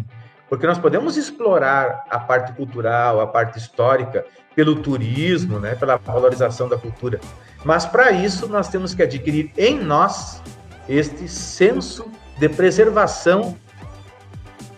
Porque 0.49 0.67
nós 0.67 0.79
podemos 0.79 1.17
explorar 1.17 2.05
a 2.09 2.19
parte 2.19 2.53
cultural, 2.53 3.21
a 3.21 3.27
parte 3.27 3.59
histórica, 3.59 4.25
pelo 4.55 4.77
turismo, 4.77 5.59
né, 5.59 5.75
pela 5.75 5.97
valorização 5.97 6.69
da 6.69 6.79
cultura. 6.79 7.21
Mas 7.65 7.85
para 7.85 8.13
isso 8.13 8.49
nós 8.49 8.69
temos 8.69 8.95
que 8.95 9.03
adquirir 9.03 9.53
em 9.57 9.79
nós 9.79 10.41
este 10.89 11.29
senso 11.29 12.11
de 12.39 12.49
preservação 12.49 13.57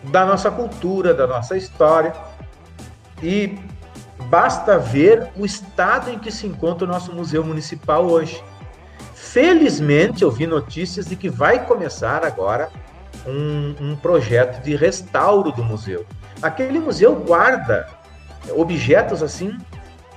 da 0.05 0.25
nossa 0.25 0.51
cultura, 0.51 1.13
da 1.13 1.27
nossa 1.27 1.57
história 1.57 2.13
e 3.23 3.59
Basta 4.25 4.79
ver 4.79 5.31
o 5.37 5.47
estado 5.47 6.11
em 6.11 6.19
que 6.19 6.31
se 6.31 6.47
encontra 6.47 6.85
o 6.85 6.91
nosso 6.91 7.13
museu 7.13 7.45
municipal 7.45 8.07
hoje. 8.07 8.43
Felizmente, 9.15 10.23
eu 10.23 10.31
vi 10.31 10.47
notícias 10.47 11.07
de 11.07 11.17
que 11.17 11.29
vai 11.29 11.65
começar 11.65 12.25
agora 12.25 12.71
um, 13.27 13.75
um 13.81 13.97
projeto 13.97 14.63
de 14.63 14.75
restauro 14.75 15.53
do 15.53 15.63
museu. 15.63 16.07
Aquele 16.43 16.79
museu 16.79 17.15
guarda 17.17 17.89
objetos 18.55 19.23
assim 19.23 19.57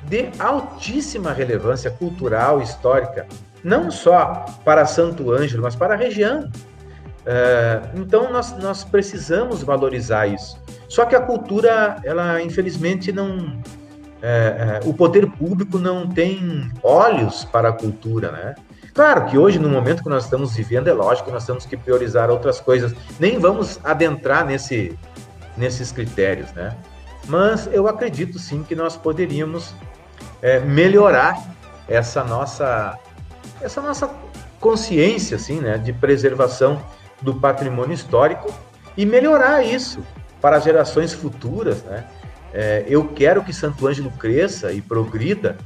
de 0.04 0.30
altíssima 0.40 1.32
relevância 1.32 1.92
cultural, 1.92 2.62
histórica, 2.62 3.28
não 3.64 3.92
só 3.92 4.46
para 4.66 4.86
Santo 4.86 5.32
Ângelo, 5.32 5.64
mas 5.64 5.76
para 5.76 5.94
a 5.94 5.98
região. 5.98 6.50
Uh, 7.22 8.00
então 8.00 8.32
nós, 8.32 8.58
nós 8.58 8.84
precisamos 8.84 9.62
valorizar 9.62 10.26
isso. 10.26 10.60
Só 10.90 11.06
que 11.06 11.16
a 11.16 11.22
cultura, 11.22 11.98
ela 12.04 12.42
infelizmente 12.42 13.12
não, 13.12 13.62
é, 14.22 14.80
é, 14.84 14.88
o 14.88 14.94
poder 14.94 15.28
público 15.32 15.80
não 15.80 16.08
tem 16.08 16.72
olhos 16.84 17.44
para 17.46 17.70
a 17.70 17.74
cultura, 17.74 18.32
né? 18.32 18.56
Claro 18.94 19.26
que 19.26 19.38
hoje, 19.38 19.58
no 19.58 19.70
momento 19.70 20.04
que 20.04 20.10
nós 20.10 20.26
estamos 20.26 20.54
vivendo, 20.54 20.88
é 20.88 20.94
lógico 20.94 21.28
que 21.28 21.34
nós 21.34 21.46
temos 21.46 21.66
que 21.66 21.78
priorizar 21.78 22.30
outras 22.30 22.60
coisas. 22.60 22.94
Nem 23.20 23.40
vamos 23.40 23.80
adentrar 23.84 24.46
nesse, 24.46 24.98
nesses 25.58 25.92
critérios, 25.92 26.52
né? 26.52 26.76
mas 27.28 27.70
eu 27.72 27.88
acredito 27.88 28.40
sim 28.40 28.64
que 28.64 28.76
nós 28.76 28.96
poderíamos 28.96 29.76
é, 30.42 30.60
melhorar 30.60 31.38
essa 31.88 32.24
nossa 32.24 32.98
essa 33.62 33.82
nossa 33.82 34.10
consciência 34.60 35.38
assim, 35.38 35.60
né, 35.60 35.78
de 35.78 35.94
preservação 35.94 36.82
do 37.22 37.36
patrimônio 37.36 37.94
histórico 37.94 38.52
e 38.98 39.06
melhorar 39.06 39.64
isso 39.64 40.04
para 40.40 40.60
gerações 40.60 41.14
futuras, 41.14 41.84
né? 41.84 42.06
É, 42.54 42.84
eu 42.88 43.08
quero 43.08 43.44
que 43.44 43.54
Santo 43.54 43.88
Ângelo 43.88 44.12
cresça 44.12 44.72
e 44.72 44.82
progrida 44.82 45.58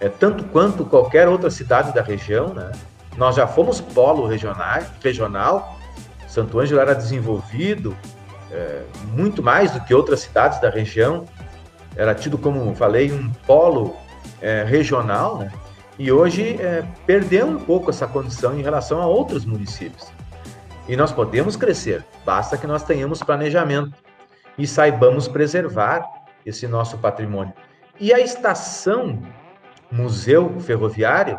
é, 0.00 0.08
tanto 0.08 0.44
quanto 0.44 0.84
qualquer 0.84 1.28
outra 1.28 1.50
cidade 1.50 1.94
da 1.94 2.02
região, 2.02 2.52
né? 2.52 2.72
Nós 3.16 3.36
já 3.36 3.46
fomos 3.46 3.80
polo 3.80 4.26
regional, 4.26 4.82
regional. 5.02 5.78
Santo 6.26 6.58
Ângelo 6.58 6.80
era 6.80 6.94
desenvolvido 6.94 7.96
é, 8.50 8.82
muito 9.12 9.42
mais 9.42 9.70
do 9.70 9.80
que 9.80 9.94
outras 9.94 10.20
cidades 10.20 10.60
da 10.60 10.70
região. 10.70 11.24
Era 11.94 12.14
tido 12.14 12.36
como, 12.38 12.74
falei, 12.74 13.12
um 13.12 13.30
polo 13.46 13.94
é, 14.40 14.64
regional, 14.64 15.38
né? 15.38 15.52
E 15.98 16.10
hoje 16.10 16.56
é, 16.60 16.82
perdeu 17.06 17.46
um 17.46 17.58
pouco 17.58 17.90
essa 17.90 18.06
condição 18.06 18.58
em 18.58 18.62
relação 18.62 19.00
a 19.00 19.06
outros 19.06 19.44
municípios. 19.44 20.10
E 20.88 20.96
nós 20.96 21.12
podemos 21.12 21.54
crescer, 21.54 22.04
basta 22.24 22.56
que 22.56 22.66
nós 22.66 22.82
tenhamos 22.82 23.22
planejamento 23.22 23.92
e 24.58 24.66
saibamos 24.66 25.28
preservar 25.28 26.02
esse 26.44 26.66
nosso 26.66 26.98
patrimônio. 26.98 27.54
E 28.00 28.12
a 28.12 28.20
estação 28.20 29.22
museu 29.90 30.58
ferroviário, 30.60 31.38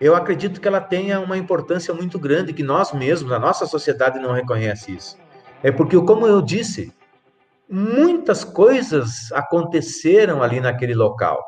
eu 0.00 0.14
acredito 0.14 0.60
que 0.60 0.68
ela 0.68 0.80
tenha 0.80 1.20
uma 1.20 1.38
importância 1.38 1.94
muito 1.94 2.18
grande 2.18 2.52
que 2.52 2.62
nós 2.62 2.92
mesmos, 2.92 3.32
a 3.32 3.38
nossa 3.38 3.66
sociedade 3.66 4.18
não 4.18 4.32
reconhece 4.32 4.94
isso. 4.94 5.16
É 5.62 5.70
porque, 5.70 5.96
como 6.02 6.26
eu 6.26 6.42
disse, 6.42 6.92
muitas 7.68 8.44
coisas 8.44 9.32
aconteceram 9.32 10.42
ali 10.42 10.60
naquele 10.60 10.94
local. 10.94 11.42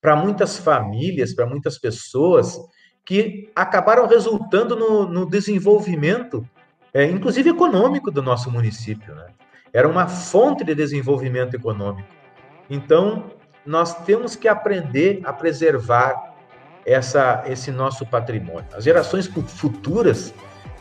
Para 0.00 0.16
muitas 0.16 0.58
famílias, 0.58 1.34
para 1.34 1.46
muitas 1.46 1.78
pessoas, 1.78 2.58
que 3.04 3.50
acabaram 3.54 4.06
resultando 4.06 4.74
no, 4.74 5.06
no 5.06 5.26
desenvolvimento, 5.26 6.44
é, 6.92 7.04
inclusive 7.04 7.50
econômico, 7.50 8.10
do 8.10 8.20
nosso 8.20 8.50
município. 8.50 9.14
Né? 9.14 9.26
Era 9.72 9.88
uma 9.88 10.08
fonte 10.08 10.64
de 10.64 10.74
desenvolvimento 10.74 11.54
econômico. 11.54 12.08
Então, 12.68 13.30
nós 13.64 13.94
temos 14.04 14.36
que 14.36 14.48
aprender 14.48 15.20
a 15.24 15.32
preservar 15.32 16.34
essa, 16.84 17.42
esse 17.46 17.70
nosso 17.70 18.06
patrimônio. 18.06 18.66
As 18.74 18.84
gerações 18.84 19.26
futuras 19.26 20.32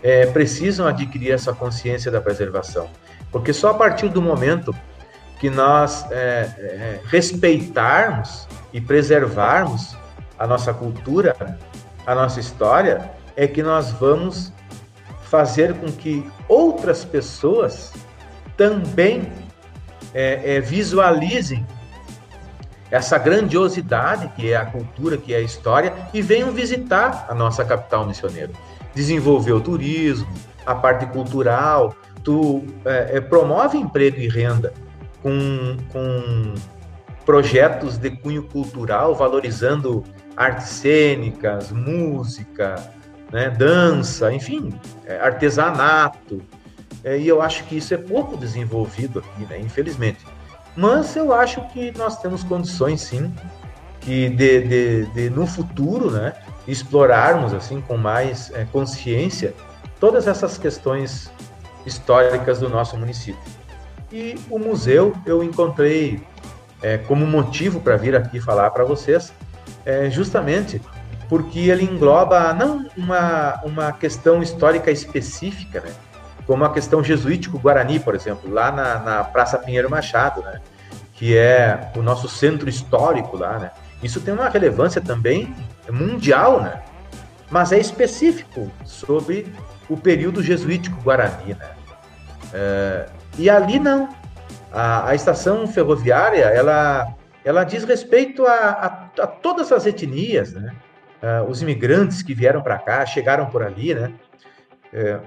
é, 0.04 0.28
precisam 0.28 0.88
adquirir 0.88 1.32
essa 1.32 1.52
consciência 1.54 2.12
da 2.12 2.22
preservação, 2.22 2.90
porque 3.32 3.52
só 3.52 3.72
a 3.72 3.74
partir 3.74 4.08
do 4.10 4.22
momento 4.22 4.74
que 5.40 5.50
nós 5.50 6.10
é, 6.12 6.16
é, 6.16 7.02
respeitarmos 7.08 8.48
e 8.72 8.80
preservarmos 8.80 9.98
a 10.38 10.46
nossa 10.46 10.74
cultura, 10.74 11.36
a 12.06 12.14
nossa 12.14 12.40
história, 12.40 13.12
é 13.36 13.48
que 13.48 13.64
nós 13.64 13.92
vamos 13.92 14.54
fazer 15.24 15.74
com 15.74 15.88
que 15.88 16.30
outras 16.48 17.04
pessoas 17.04 17.92
também 18.56 19.30
é, 20.14 20.56
é, 20.56 20.60
visualizem 20.62 21.66
essa 22.92 23.18
grandiosidade 23.18 24.30
que 24.36 24.52
é 24.52 24.56
a 24.56 24.66
cultura, 24.66 25.18
que 25.18 25.34
é 25.34 25.38
a 25.38 25.42
história, 25.42 25.94
e 26.14 26.22
venham 26.22 26.52
visitar 26.52 27.26
a 27.30 27.34
nossa 27.34 27.66
capital 27.66 28.06
missioneira. 28.06 28.52
Desenvolver 28.94 29.54
o 29.54 29.62
turismo, 29.62 30.28
a 30.66 30.76
parte 30.76 31.06
cultural, 31.08 31.96
tu 32.24 32.64
é, 32.86 33.18
é, 33.18 33.22
promove 33.22 33.78
emprego 33.78 34.20
e 34.20 34.28
renda 34.28 34.74
com, 35.22 35.78
com 35.92 36.54
projetos 37.26 37.98
de 37.98 38.12
cunho 38.12 38.44
cultural, 38.44 39.16
valorizando 39.16 40.04
artes 40.36 40.68
cênicas, 40.68 41.72
música, 41.72 42.76
né, 43.32 43.50
dança, 43.50 44.32
enfim, 44.34 44.74
é, 45.06 45.18
artesanato. 45.20 46.42
É, 47.04 47.18
e 47.18 47.28
eu 47.28 47.42
acho 47.42 47.64
que 47.66 47.78
isso 47.78 47.94
é 47.94 47.98
pouco 47.98 48.36
desenvolvido 48.36 49.20
aqui, 49.20 49.46
né, 49.46 49.60
infelizmente. 49.60 50.26
Mas 50.76 51.16
eu 51.16 51.34
acho 51.34 51.62
que 51.70 51.92
nós 51.98 52.20
temos 52.22 52.44
condições, 52.44 53.02
sim, 53.02 53.34
que 54.02 54.30
de, 54.30 54.62
de, 54.62 55.06
de 55.08 55.30
no 55.30 55.48
futuro, 55.48 56.12
né, 56.12 56.34
explorarmos 56.68 57.54
assim 57.54 57.82
com 57.82 57.98
mais 57.98 58.52
é, 58.54 58.66
consciência 58.66 59.54
todas 60.00 60.28
essas 60.28 60.58
questões 60.58 61.32
históricas 61.86 62.60
do 62.60 62.70
nosso 62.70 62.98
município. 62.98 63.42
E 64.12 64.36
o 64.50 64.60
museu 64.60 65.16
eu 65.26 65.44
encontrei 65.44 66.22
é, 66.82 66.98
como 66.98 67.26
motivo 67.26 67.80
para 67.80 67.96
vir 67.96 68.16
aqui 68.16 68.40
falar 68.40 68.70
para 68.72 68.84
vocês, 68.84 69.34
é, 69.86 70.10
justamente 70.10 70.82
porque 71.28 71.60
ele 71.70 71.84
engloba 71.84 72.54
não 72.54 72.88
uma, 72.96 73.60
uma 73.64 73.92
questão 73.92 74.44
histórica 74.44 74.92
específica, 74.92 75.82
né? 75.82 75.92
Como 76.46 76.64
a 76.64 76.72
questão 76.72 77.04
jesuítico-guarani, 77.04 78.00
por 78.00 78.16
exemplo, 78.16 78.52
lá 78.52 78.72
na, 78.72 79.00
na, 79.00 79.24
Praça 79.24 79.58
Pinheiro 79.58 79.90
Machado, 79.90 80.42
né? 80.42 80.62
que 81.14 81.36
é 81.36 81.92
o 81.96 82.02
nosso 82.02 82.28
centro 82.28 82.70
histórico 82.70 83.38
lá. 83.38 83.58
Né? 83.58 83.72
Isso 84.04 84.22
tem 84.22 84.34
uma 84.34 84.50
relevância 84.50 85.02
também 85.02 85.54
mundial, 85.90 86.62
né? 86.62 86.82
mas 87.50 87.72
é 87.72 87.80
específico 87.80 88.72
sobre 88.84 89.52
o 89.90 89.98
período 89.98 90.44
jesuítico-guarani. 90.44 91.56
Né? 91.56 91.70
É, 92.54 93.06
e 93.38 93.50
ali 93.50 93.80
não. 93.80 94.10
A, 94.72 95.10
a, 95.10 95.16
estação 95.16 95.66
ferroviária, 95.68 96.44
ela, 96.44 97.08
ela 97.46 97.64
diz 97.64 97.86
respeito 97.86 98.46
a, 98.46 98.52
a, 98.54 99.24
a 99.24 99.28
todas 99.28 99.72
as 99.72 99.86
etnias, 99.86 100.52
né? 100.54 100.76
uh, 101.22 101.50
os 101.50 101.62
imigrantes 101.62 102.22
que 102.22 102.34
vieram 102.34 102.62
para 102.62 102.78
cá, 102.78 103.06
chegaram 103.06 103.48
por 103.48 103.64
ali, 103.64 103.94
né? 103.96 104.12
É, 104.94 105.20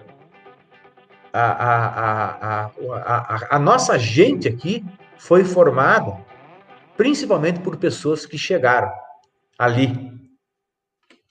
a, 1.32 1.42
a, 1.42 2.64
a, 2.66 3.56
a, 3.56 3.58
nossa 3.58 3.98
gente 3.98 4.48
aqui 4.48 4.84
foi 5.16 5.44
formada 5.44 6.16
principalmente 6.96 7.60
por 7.60 7.76
pessoas 7.76 8.26
que 8.26 8.36
chegaram 8.36 8.92
ali, 9.56 10.12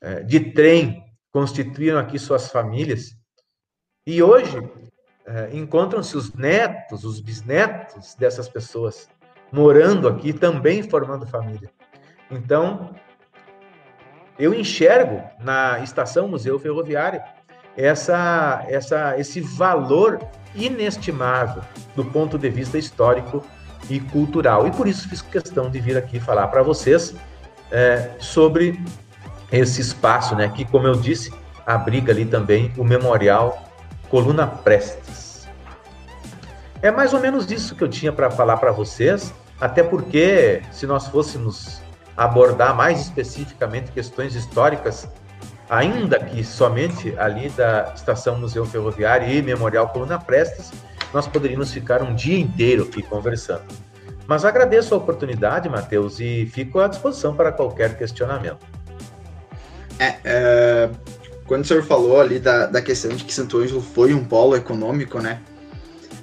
é, 0.02 0.24
de 0.24 0.40
trem, 0.52 1.04
constituíram 1.32 2.00
aqui 2.00 2.18
suas 2.18 2.50
famílias, 2.50 3.16
e 4.06 4.24
hoje 4.24 4.58
é, 5.26 5.50
encontram-se 5.52 6.16
os 6.16 6.34
netos, 6.34 7.04
os 7.04 7.20
bisnetos 7.20 8.16
dessas 8.16 8.48
pessoas 8.48 9.10
morando 9.52 10.08
aqui, 10.08 10.32
também 10.32 10.82
formando 10.82 11.28
família. 11.28 11.70
Então, 12.32 12.96
eu 14.40 14.54
enxergo 14.54 15.22
na 15.40 15.80
estação 15.80 16.30
Museu 16.30 16.58
Ferroviário 16.58 17.22
essa, 17.78 18.66
essa, 18.68 19.18
esse 19.20 19.40
valor 19.40 20.20
inestimável 20.56 21.62
do 21.96 22.04
ponto 22.04 22.38
de 22.38 22.50
vista 22.50 22.78
histórico 22.78 23.46
e 23.90 24.00
cultural. 24.00 24.68
E 24.68 24.72
por 24.72 24.88
isso 24.88 25.08
fiz 25.08 25.22
questão 25.22 25.70
de 25.70 25.80
vir 25.80 25.96
aqui 25.96 26.20
falar 26.20 26.48
para 26.48 26.64
vocês 26.64 27.14
é, 27.72 28.10
sobre 28.20 28.84
esse 29.52 29.80
espaço, 29.80 30.36
né, 30.36 30.50
que, 30.50 30.66
como 30.66 30.88
eu 30.88 30.96
disse, 30.96 31.32
abriga 31.66 32.12
ali 32.12 32.26
também 32.26 32.74
o 32.78 32.84
Memorial 32.84 33.64
Coluna 34.10 34.48
Prestes. 34.48 35.48
É 36.82 36.92
mais 36.92 37.14
ou 37.14 37.20
menos 37.20 37.50
isso 37.52 37.76
que 37.76 37.84
eu 37.84 37.88
tinha 37.88 38.12
para 38.12 38.30
falar 38.30 38.58
para 38.58 38.72
vocês, 38.72 39.34
até 39.60 39.84
porque 39.84 40.62
se 40.72 40.86
nós 40.86 41.08
fôssemos 41.08 41.82
abordar 42.16 42.76
mais 42.76 43.02
especificamente 43.02 43.92
questões 43.92 44.36
históricas, 44.36 45.08
ainda 45.70 46.20
que 46.20 46.44
somente 46.44 47.14
ali 47.18 47.50
da 47.50 47.92
Estação 47.96 48.40
Museu 48.40 48.66
Ferroviário 48.66 49.30
e 49.30 49.42
Memorial 49.42 49.90
Coluna 49.90 50.20
Prestes, 50.20 50.72
nós 51.14 51.28
poderíamos 51.28 51.72
ficar 51.72 52.02
um 52.02 52.14
dia 52.14 52.38
inteiro 52.38 52.84
aqui 52.84 53.02
conversando. 53.02 53.64
Mas 54.28 54.44
agradeço 54.44 54.94
a 54.94 54.98
oportunidade, 54.98 55.70
Matheus, 55.70 56.20
e 56.20 56.46
fico 56.48 56.80
à 56.80 56.88
disposição 56.88 57.34
para 57.34 57.52
qualquer 57.52 57.98
questionamento. 57.98 58.60
É, 59.98 60.16
é, 60.24 60.90
quando 61.46 61.64
o 61.64 61.68
senhor 61.68 61.84
falou 61.84 62.20
ali 62.20 62.40
da, 62.40 62.68
da 62.68 62.82
questão 62.82 63.16
de 63.16 63.24
que 63.24 63.34
Santo 63.34 63.58
Ângelo 63.58 63.82
foi 63.82 64.14
um 64.14 64.24
polo 64.24 64.56
econômico, 64.56 65.20
né? 65.20 65.42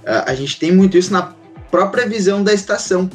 É, 0.05 0.31
a 0.31 0.35
gente 0.35 0.59
tem 0.59 0.71
muito 0.71 0.99
isso 0.99 1.13
na 1.13 1.35
própria 1.71 2.07
visão 2.07 2.45
da 2.45 2.53
estação. 2.53 3.09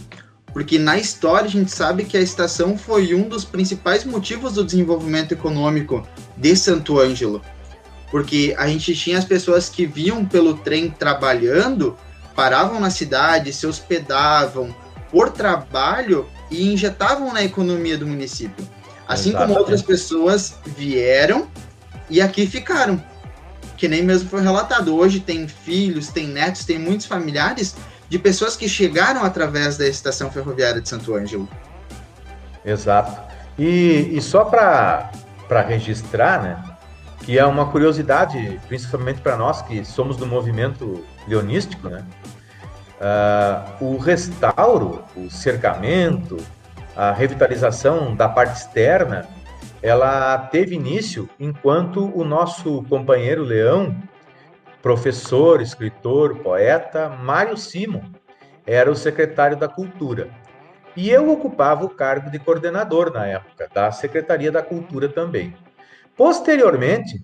Porque 0.60 0.78
na 0.78 0.98
história 0.98 1.48
a 1.48 1.50
gente 1.50 1.72
sabe 1.72 2.04
que 2.04 2.17
a 2.17 2.19
estação 2.19 2.78
foi 2.78 3.15
um 3.15 3.30
dos 3.30 3.45
principais 3.45 4.04
motivos 4.04 4.56
do 4.56 4.65
desenvolvimento 4.65 5.32
econômico 5.32 6.06
de 6.36 6.54
Santo 6.54 7.00
Ângelo. 7.00 7.41
Porque 8.12 8.54
a 8.58 8.67
gente 8.67 8.93
tinha 8.93 9.17
as 9.17 9.24
pessoas 9.24 9.69
que 9.69 9.86
vinham 9.86 10.26
pelo 10.26 10.56
trem 10.56 10.89
trabalhando, 10.89 11.98
paravam 12.36 12.78
na 12.78 12.89
cidade, 12.89 13.54
se 13.54 13.65
hospedavam 13.65 14.76
por 15.10 15.30
trabalho 15.30 16.28
e 16.52 16.74
injetavam 16.74 17.32
na 17.32 17.41
economia 17.41 17.98
do 17.98 18.06
município. 18.06 18.67
Assim 19.08 19.30
Exatamente. 19.30 19.48
como 19.48 19.60
outras 19.62 19.82
pessoas 19.82 20.56
vieram 20.78 21.48
e 22.10 22.19
aqui 22.19 22.45
ficaram. 22.45 23.02
Que 23.78 23.88
nem 23.88 24.04
mesmo 24.04 24.28
foi 24.28 24.41
relatado. 24.41 24.93
Hoje 24.93 25.22
tem 25.22 25.48
filhos, 25.48 26.10
tem 26.10 26.28
netos, 26.28 26.65
tem 26.65 26.78
muitos 26.78 27.06
familiares 27.06 27.78
de 28.10 28.17
pessoas 28.17 28.58
que 28.58 28.67
chegaram 28.67 29.24
através 29.24 29.78
da 29.78 29.88
estação 29.88 30.32
ferroviária 30.32 30.82
de 30.82 30.89
Santo 30.89 31.15
Ângelo. 31.15 31.48
Exato. 32.65 33.22
E, 33.58 34.10
e 34.12 34.22
só 34.22 34.45
para 34.45 35.12
registrar, 35.67 36.41
né, 36.41 36.63
que 37.22 37.38
é 37.38 37.45
uma 37.45 37.67
curiosidade, 37.67 38.60
principalmente 38.67 39.22
para 39.22 39.38
nós 39.38 39.62
que 39.62 39.86
somos 39.86 40.17
do 40.17 40.26
movimento 40.26 41.06
leonístico, 41.28 41.89
né, 41.89 42.04
uh, 43.00 43.86
o 43.86 43.98
restauro, 43.98 45.04
o 45.15 45.30
cercamento, 45.30 46.38
a 46.95 47.12
revitalização 47.12 48.15
da 48.15 48.28
parte 48.28 48.58
externa, 48.58 49.28
ela 49.82 50.38
teve 50.38 50.76
início 50.76 51.30
enquanto 51.39 52.12
o 52.17 52.26
nosso 52.26 52.84
companheiro 52.89 53.43
Leão, 53.43 53.95
professor, 54.82 55.62
escritor, 55.62 56.38
poeta, 56.39 57.10
Mário 57.10 57.58
Simon, 57.58 58.04
era 58.65 58.89
o 58.89 58.96
secretário 58.96 59.58
da 59.58 59.68
Cultura. 59.68 60.30
E 60.96 61.10
eu 61.10 61.32
ocupava 61.32 61.86
o 61.86 61.89
cargo 61.89 62.30
de 62.30 62.39
coordenador 62.39 63.12
na 63.12 63.26
época, 63.26 63.70
da 63.74 63.92
Secretaria 63.92 64.52
da 64.52 64.62
Cultura 64.62 65.08
também. 65.08 65.56
Posteriormente, 66.15 67.24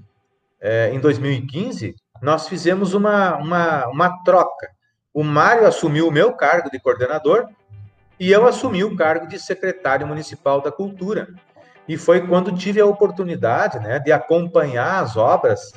é, 0.61 0.89
em 0.93 0.99
2015, 0.99 1.95
nós 2.21 2.47
fizemos 2.47 2.93
uma, 2.93 3.35
uma, 3.35 3.87
uma 3.87 4.23
troca. 4.23 4.69
O 5.13 5.23
Mário 5.23 5.67
assumiu 5.67 6.07
o 6.07 6.11
meu 6.11 6.33
cargo 6.33 6.69
de 6.69 6.79
coordenador 6.79 7.47
e 8.19 8.31
eu 8.31 8.47
assumi 8.47 8.83
o 8.83 8.95
cargo 8.95 9.27
de 9.27 9.37
secretário 9.39 10.07
municipal 10.07 10.61
da 10.61 10.71
Cultura. 10.71 11.27
E 11.87 11.97
foi 11.97 12.25
quando 12.25 12.55
tive 12.55 12.79
a 12.81 12.85
oportunidade 12.85 13.79
né, 13.79 13.99
de 13.99 14.11
acompanhar 14.11 15.03
as 15.03 15.15
obras 15.15 15.73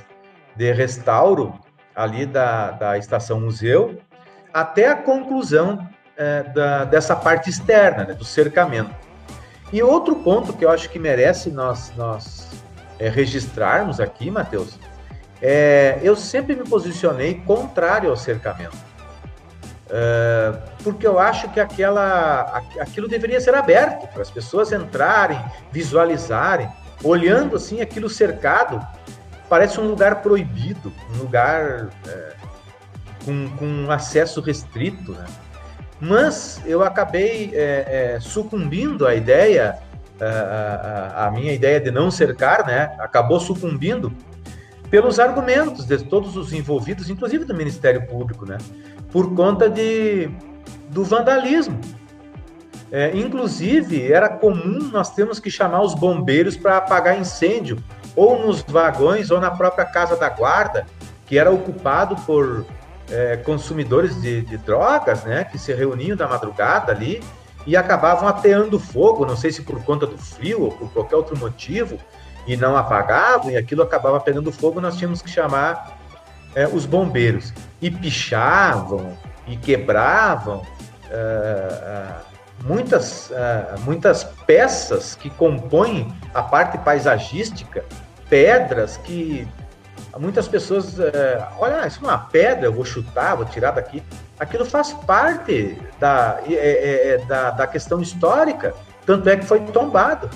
de 0.57 0.73
restauro 0.73 1.59
ali 1.99 2.25
da, 2.25 2.71
da 2.71 2.97
estação 2.97 3.41
museu 3.41 3.99
até 4.55 4.87
a 4.87 4.95
conclusão 4.95 5.85
é, 6.17 6.45
da, 6.45 6.85
dessa 6.85 7.17
parte 7.17 7.51
externa, 7.51 8.05
né, 8.05 8.15
do 8.15 8.25
cercamento. 8.25 8.95
E 9.73 9.83
outro 9.83 10.15
ponto 10.17 10.53
que 10.53 10.65
eu 10.65 10.71
acho 10.71 10.89
que 10.91 10.99
merece 10.99 11.51
nós, 11.51 11.93
nós 11.97 12.49
é, 13.01 13.09
registrarmos 13.09 13.99
aqui, 13.99 14.31
Matheus, 14.31 14.79
é, 15.43 15.99
eu 16.01 16.15
sempre 16.15 16.55
me 16.55 16.63
posicionei 16.65 17.43
contrário 17.45 18.11
ao 18.11 18.17
cercamento. 18.17 18.77
É, 19.91 20.53
porque 20.85 21.07
eu 21.07 21.19
acho 21.19 21.49
que 21.51 21.59
aquela, 21.59 22.63
aquilo 22.79 23.09
deveria 23.09 23.41
ser 23.41 23.55
aberto 23.57 24.07
para 24.13 24.23
as 24.23 24.31
pessoas 24.31 24.71
entrarem, 24.71 25.41
visualizarem, 25.73 26.69
olhando 27.03 27.57
assim 27.57 27.81
aquilo 27.81 28.09
cercado, 28.09 28.87
parece 29.49 29.81
um 29.81 29.89
lugar 29.89 30.23
proibido, 30.23 30.93
um 31.15 31.19
lugar 31.19 31.89
é, 32.07 32.33
com, 33.25 33.49
com 33.57 33.91
acesso 33.91 34.41
restrito, 34.41 35.13
né? 35.13 35.25
Mas 36.01 36.61
eu 36.65 36.83
acabei 36.83 37.51
é, 37.55 38.15
é, 38.15 38.21
sucumbindo 38.21 39.07
à 39.07 39.15
ideia, 39.15 39.79
a, 40.21 41.25
a, 41.25 41.27
a, 41.27 41.31
minha 41.31 41.53
ideia 41.53 41.81
de 41.81 41.91
não 41.91 42.11
cercar, 42.11 42.65
né? 42.67 42.95
Acabou 43.01 43.41
sucumbindo 43.41 44.13
pelos 44.91 45.19
argumentos 45.19 45.85
de 45.85 45.99
todos 45.99 46.37
os 46.37 46.53
envolvidos, 46.53 47.11
inclusive 47.11 47.45
do 47.45 47.55
Ministério 47.55 48.07
Público, 48.07 48.47
né? 48.47 48.59
Por 49.11 49.35
conta 49.35 49.69
de, 49.69 50.31
do 50.89 51.05
vandalismo. 51.05 51.81
É, 52.91 53.15
inclusive, 53.15 54.11
era 54.11 54.29
comum 54.29 54.79
nós 54.91 55.11
termos 55.11 55.39
que 55.39 55.51
chamar 55.51 55.83
os 55.83 55.95
bombeiros 55.95 56.57
para 56.57 56.79
apagar 56.79 57.19
incêndio, 57.19 57.77
ou 58.19 58.45
nos 58.45 58.63
vagões, 58.63 59.31
ou 59.31 59.41
na 59.41 59.49
própria 59.49 59.85
casa 59.85 60.17
da 60.17 60.29
guarda, 60.29 60.85
que 61.25 61.39
era 61.39 61.53
ocupado 61.53 62.17
por 62.23 62.67
é, 63.09 63.37
consumidores 63.37 64.21
de, 64.21 64.43
de, 64.43 64.57
drogas, 64.59 65.23
né, 65.23 65.45
que 65.45 65.57
se 65.57 65.73
reuniam 65.73 66.17
da 66.17 66.27
madrugada 66.27 66.91
ali 66.91 67.23
e 67.65 67.77
acabavam 67.77 68.29
ateando 68.29 68.81
fogo, 68.81 69.25
não 69.25 69.37
sei 69.37 69.53
se 69.53 69.63
por 69.63 69.81
conta 69.85 70.05
do 70.05 70.19
frio 70.19 70.63
ou 70.63 70.73
por 70.73 70.93
qualquer 70.93 71.15
outro 71.15 71.39
motivo, 71.39 71.97
e 72.45 72.57
não 72.57 72.77
apagavam, 72.77 73.53
e 73.53 73.57
aquilo 73.57 73.83
acabava 73.83 74.19
pegando 74.19 74.51
fogo, 74.51 74.81
nós 74.81 74.97
tínhamos 74.97 75.23
que 75.23 75.31
chamar 75.31 75.97
é, 76.57 76.67
os 76.67 76.87
bombeiros. 76.87 77.53
E 77.81 77.89
pichavam, 77.89 79.17
e 79.47 79.57
quebravam 79.57 80.59
uh, 80.59 82.15
muitas, 82.65 83.31
uh, 83.31 83.79
muitas 83.85 84.25
peças 84.25 85.15
que 85.15 85.31
compõem 85.31 86.13
a 86.35 86.43
parte 86.43 86.79
paisagística, 86.79 87.85
pedras 88.29 88.97
que 88.97 89.47
muitas 90.19 90.49
pessoas 90.49 90.99
é, 90.99 91.47
olha, 91.59 91.87
isso 91.87 92.01
é 92.05 92.09
uma 92.09 92.19
pedra, 92.19 92.67
eu 92.67 92.73
vou 92.73 92.85
chutar, 92.85 93.37
vou 93.37 93.45
tirar 93.45 93.73
daqui. 93.73 94.03
Aquilo 94.39 94.65
faz 94.65 94.93
parte 94.93 95.77
da, 95.99 96.41
é, 96.47 96.53
é, 96.53 97.09
é, 97.09 97.19
da, 97.19 97.51
da, 97.51 97.67
questão 97.67 98.01
histórica, 98.01 98.75
tanto 99.05 99.29
é 99.29 99.37
que 99.37 99.45
foi 99.45 99.61
tombado, 99.61 100.31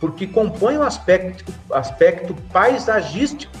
porque 0.00 0.26
compõe 0.26 0.76
o 0.76 0.80
um 0.80 0.82
aspecto, 0.82 1.52
aspecto 1.70 2.34
paisagístico 2.52 3.56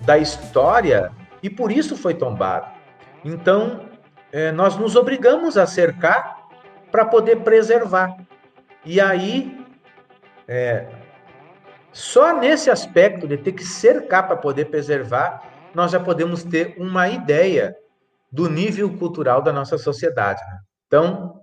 da 0.00 0.16
história 0.18 1.10
e 1.42 1.50
por 1.50 1.72
isso 1.72 1.96
foi 1.96 2.14
tombado. 2.14 2.66
Então, 3.24 3.80
é, 4.32 4.52
nós 4.52 4.76
nos 4.76 4.94
obrigamos 4.94 5.56
a 5.56 5.66
cercar 5.66 6.48
para 6.90 7.04
poder 7.04 7.40
preservar. 7.40 8.16
E 8.84 9.00
aí, 9.00 9.64
é, 10.46 10.86
só 11.92 12.38
nesse 12.38 12.70
aspecto 12.70 13.26
de 13.26 13.36
ter 13.36 13.52
que 13.52 13.64
cercar 13.64 14.26
para 14.26 14.36
poder 14.36 14.66
preservar, 14.66 15.42
nós 15.74 15.90
já 15.90 16.00
podemos 16.00 16.42
ter 16.42 16.74
uma 16.78 17.08
ideia 17.08 17.76
do 18.30 18.48
nível 18.48 18.96
cultural 18.96 19.42
da 19.42 19.52
nossa 19.52 19.78
sociedade. 19.78 20.40
Né? 20.42 20.58
Então, 20.86 21.40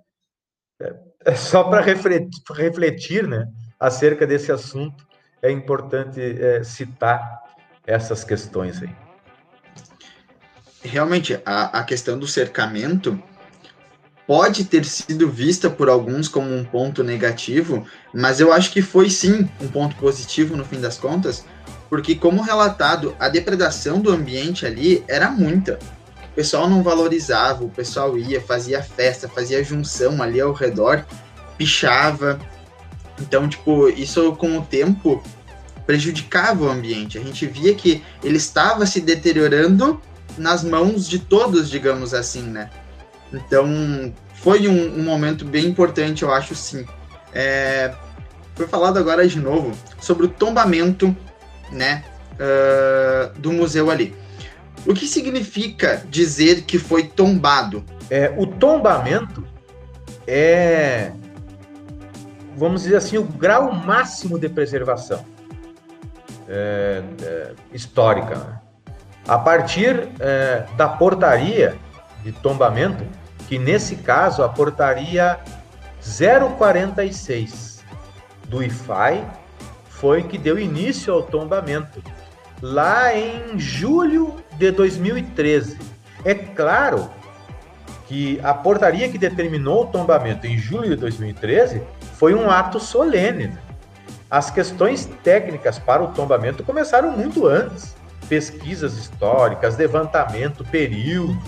é, 0.79 0.93
é 1.25 1.35
só 1.35 1.63
para 1.63 1.81
refletir, 1.81 2.41
refletir 2.51 3.27
né, 3.27 3.47
acerca 3.79 4.25
desse 4.25 4.51
assunto, 4.51 5.05
é 5.41 5.51
importante 5.51 6.19
é, 6.21 6.63
citar 6.63 7.43
essas 7.85 8.23
questões 8.23 8.81
aí. 8.81 8.95
Realmente, 10.83 11.41
a, 11.45 11.79
a 11.79 11.83
questão 11.83 12.17
do 12.17 12.27
cercamento 12.27 13.21
pode 14.27 14.65
ter 14.65 14.83
sido 14.85 15.29
vista 15.29 15.69
por 15.69 15.89
alguns 15.89 16.27
como 16.27 16.53
um 16.53 16.63
ponto 16.63 17.03
negativo, 17.03 17.85
mas 18.13 18.39
eu 18.39 18.51
acho 18.51 18.71
que 18.71 18.81
foi 18.81 19.09
sim 19.09 19.47
um 19.61 19.67
ponto 19.67 19.95
positivo 19.95 20.57
no 20.57 20.65
fim 20.65 20.79
das 20.79 20.97
contas, 20.97 21.45
porque, 21.89 22.15
como 22.15 22.41
relatado, 22.41 23.15
a 23.19 23.29
depredação 23.29 23.99
do 23.99 24.11
ambiente 24.11 24.65
ali 24.65 25.03
era 25.07 25.29
muita. 25.29 25.79
O 26.31 26.35
pessoal 26.35 26.69
não 26.69 26.83
valorizava, 26.83 27.63
o 27.63 27.69
pessoal 27.69 28.17
ia, 28.17 28.41
fazia 28.41 28.81
festa, 28.81 29.29
fazia 29.29 29.63
junção 29.63 30.21
ali 30.21 30.41
ao 30.41 30.51
redor, 30.51 31.05
pichava. 31.57 32.39
Então, 33.21 33.47
tipo, 33.47 33.87
isso 33.87 34.35
com 34.35 34.57
o 34.57 34.61
tempo 34.61 35.23
prejudicava 35.85 36.65
o 36.65 36.69
ambiente. 36.69 37.17
A 37.17 37.21
gente 37.21 37.45
via 37.45 37.73
que 37.75 38.03
ele 38.23 38.37
estava 38.37 38.85
se 38.85 38.99
deteriorando 38.99 40.01
nas 40.37 40.63
mãos 40.63 41.07
de 41.07 41.19
todos, 41.19 41.69
digamos 41.69 42.13
assim, 42.13 42.41
né? 42.41 42.69
Então, 43.33 44.13
foi 44.35 44.67
um, 44.67 44.99
um 44.99 45.03
momento 45.03 45.45
bem 45.45 45.65
importante, 45.65 46.23
eu 46.23 46.33
acho, 46.33 46.55
sim. 46.55 46.85
É, 47.33 47.93
foi 48.55 48.67
falado 48.67 48.97
agora 48.97 49.27
de 49.27 49.39
novo 49.39 49.77
sobre 49.99 50.25
o 50.25 50.29
tombamento, 50.29 51.15
né, 51.71 52.03
uh, 52.33 53.39
do 53.39 53.51
museu 53.51 53.89
ali. 53.89 54.15
O 54.85 54.93
que 54.93 55.07
significa 55.07 56.03
dizer 56.09 56.61
que 56.61 56.77
foi 56.77 57.03
tombado? 57.03 57.83
É, 58.09 58.33
o 58.37 58.45
tombamento 58.45 59.45
é, 60.27 61.11
vamos 62.55 62.83
dizer 62.83 62.95
assim, 62.97 63.17
o 63.17 63.23
grau 63.23 63.71
máximo 63.71 64.39
de 64.39 64.49
preservação 64.49 65.23
é, 66.47 67.03
é, 67.21 67.51
histórica. 67.73 68.35
Né? 68.35 68.59
A 69.27 69.37
partir 69.37 70.07
é, 70.19 70.65
da 70.77 70.87
portaria 70.87 71.75
de 72.25 72.31
tombamento, 72.31 73.05
que 73.47 73.59
nesse 73.59 73.97
caso 73.97 74.43
a 74.43 74.49
portaria 74.49 75.39
046 76.01 77.85
do 78.49 78.63
IFAI 78.63 79.23
foi 79.87 80.23
que 80.23 80.37
deu 80.37 80.57
início 80.57 81.13
ao 81.13 81.21
tombamento, 81.21 82.03
lá 82.61 83.15
em 83.15 83.59
julho 83.59 84.35
de 84.53 84.71
2013. 84.71 85.77
É 86.23 86.33
claro 86.33 87.09
que 88.07 88.39
a 88.43 88.53
portaria 88.53 89.07
que 89.07 89.19
determinou 89.19 89.83
o 89.83 89.87
tombamento 89.87 90.47
em 90.47 90.57
julho 90.57 90.89
de 90.89 90.95
2013 90.95 91.83
foi 92.17 92.33
um 92.33 92.49
ato 92.49 92.79
solene. 92.79 93.47
Né? 93.47 93.57
As 94.29 94.49
questões 94.49 95.05
técnicas 95.23 95.77
para 95.77 96.03
o 96.03 96.07
tombamento 96.07 96.63
começaram 96.63 97.11
muito 97.11 97.45
antes. 97.47 97.95
Pesquisas 98.27 98.97
históricas, 98.97 99.77
levantamento, 99.77 100.63
período, 100.65 101.39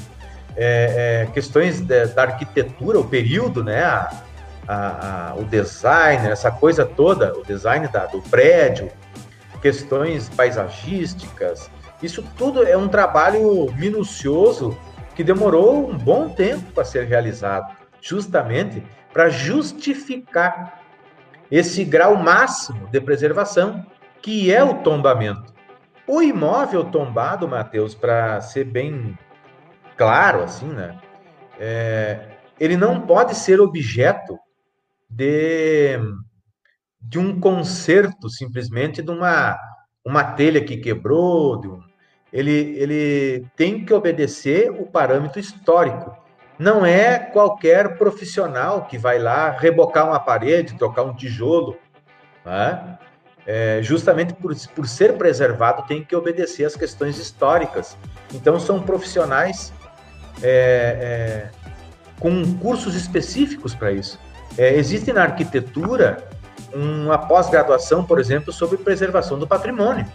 é, 0.57 1.27
é, 1.27 1.31
questões 1.31 1.79
de, 1.79 2.07
da 2.07 2.23
arquitetura, 2.23 2.99
o 2.99 3.07
período, 3.07 3.63
né, 3.63 3.83
a, 3.83 4.23
a, 4.67 5.29
a, 5.29 5.35
o 5.35 5.45
design, 5.45 6.27
essa 6.27 6.51
coisa 6.51 6.83
toda, 6.83 7.37
o 7.37 7.43
design 7.43 7.87
da, 7.87 8.07
do 8.07 8.21
prédio, 8.23 8.89
questões 9.61 10.29
paisagísticas, 10.29 11.69
isso 12.01 12.23
tudo 12.37 12.63
é 12.63 12.75
um 12.75 12.87
trabalho 12.87 13.71
minucioso 13.73 14.77
que 15.15 15.23
demorou 15.23 15.89
um 15.89 15.97
bom 15.97 16.29
tempo 16.29 16.71
para 16.73 16.83
ser 16.83 17.05
realizado, 17.05 17.75
justamente 18.01 18.83
para 19.13 19.29
justificar 19.29 20.81
esse 21.49 21.83
grau 21.83 22.15
máximo 22.15 22.87
de 22.87 22.99
preservação, 22.99 23.85
que 24.21 24.53
é 24.53 24.63
o 24.63 24.75
tombamento. 24.75 25.53
O 26.05 26.21
imóvel 26.21 26.85
tombado, 26.85 27.47
Mateus, 27.47 27.95
para 27.95 28.39
ser 28.41 28.65
bem 28.65 29.17
claro, 29.97 30.43
assim, 30.43 30.67
né? 30.67 30.97
É, 31.59 32.19
ele 32.59 32.77
não 32.77 33.01
pode 33.01 33.35
ser 33.35 33.59
objeto 33.59 34.37
de, 35.09 35.99
de 37.01 37.17
um 37.17 37.39
conserto, 37.39 38.29
simplesmente 38.29 39.01
de 39.01 39.11
uma, 39.11 39.57
uma 40.05 40.23
telha 40.23 40.63
que 40.63 40.77
quebrou. 40.77 41.59
Um, 41.65 41.83
ele, 42.31 42.75
ele 42.77 43.47
tem 43.55 43.83
que 43.85 43.93
obedecer 43.93 44.69
o 44.69 44.85
parâmetro 44.85 45.39
histórico. 45.39 46.15
Não 46.59 46.85
é 46.85 47.19
qualquer 47.19 47.97
profissional 47.97 48.85
que 48.85 48.97
vai 48.97 49.19
lá 49.19 49.51
rebocar 49.51 50.07
uma 50.07 50.19
parede, 50.19 50.77
trocar 50.77 51.03
um 51.03 51.15
tijolo. 51.15 51.77
Né? 52.43 52.97
É, 53.45 53.79
justamente 53.81 54.33
por, 54.33 54.53
por 54.75 54.87
ser 54.87 55.17
preservado, 55.17 55.85
tem 55.87 56.03
que 56.03 56.15
obedecer 56.15 56.65
às 56.65 56.75
questões 56.75 57.17
históricas. 57.17 57.97
Então, 58.33 58.59
são 58.59 58.81
profissionais 58.81 59.71
é, 60.41 61.49
é, 61.49 61.49
com 62.19 62.57
cursos 62.57 62.95
específicos 62.95 63.73
para 63.73 63.91
isso. 63.91 64.19
É, 64.57 64.75
existe 64.75 65.13
na 65.13 65.23
arquitetura 65.23 66.27
uma 66.73 67.17
pós-graduação, 67.17 68.03
por 68.03 68.19
exemplo, 68.19 68.51
sobre 68.51 68.77
preservação 68.77 69.37
do 69.37 69.47
patrimônio. 69.47 70.05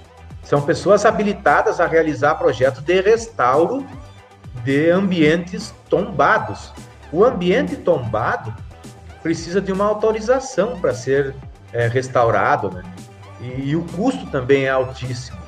São 0.42 0.60
pessoas 0.60 1.04
habilitadas 1.06 1.80
a 1.80 1.86
realizar 1.86 2.34
projetos 2.34 2.82
de 2.82 3.00
restauro 3.00 3.86
de 4.64 4.90
ambientes 4.90 5.74
tombados. 5.88 6.72
O 7.12 7.24
ambiente 7.24 7.76
tombado 7.76 8.54
precisa 9.22 9.60
de 9.60 9.72
uma 9.72 9.84
autorização 9.84 10.78
para 10.80 10.92
ser 10.94 11.34
é, 11.72 11.86
restaurado, 11.86 12.70
né? 12.70 12.82
E, 13.40 13.70
e 13.70 13.76
o 13.76 13.84
custo 13.84 14.26
também 14.26 14.64
é 14.64 14.70
altíssimo. 14.70 15.41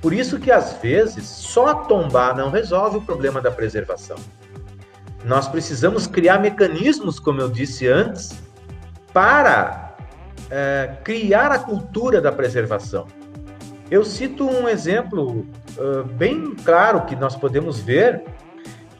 Por 0.00 0.12
isso 0.12 0.38
que 0.38 0.50
às 0.50 0.74
vezes 0.74 1.26
só 1.26 1.74
tombar 1.74 2.36
não 2.36 2.50
resolve 2.50 2.98
o 2.98 3.02
problema 3.02 3.40
da 3.40 3.50
preservação. 3.50 4.16
Nós 5.24 5.46
precisamos 5.46 6.06
criar 6.06 6.38
mecanismos, 6.38 7.20
como 7.20 7.40
eu 7.40 7.50
disse 7.50 7.86
antes, 7.86 8.40
para 9.12 9.94
é, 10.50 10.96
criar 11.04 11.52
a 11.52 11.58
cultura 11.58 12.20
da 12.20 12.32
preservação. 12.32 13.06
Eu 13.90 14.04
cito 14.04 14.48
um 14.48 14.68
exemplo 14.68 15.46
uh, 15.76 16.04
bem 16.12 16.54
claro 16.54 17.04
que 17.06 17.16
nós 17.16 17.34
podemos 17.34 17.80
ver, 17.80 18.22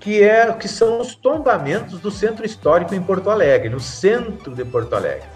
que 0.01 0.21
é 0.21 0.53
que 0.53 0.67
são 0.67 1.01
os 1.01 1.15
tombamentos 1.15 2.01
do 2.01 2.11
centro 2.11 2.45
histórico 2.45 2.93
em 2.93 3.01
Porto 3.01 3.31
Alegre, 3.31 3.69
no 3.69 3.79
centro 3.79 4.53
de 4.53 4.65
Porto 4.65 4.97
Alegre. 4.97 5.29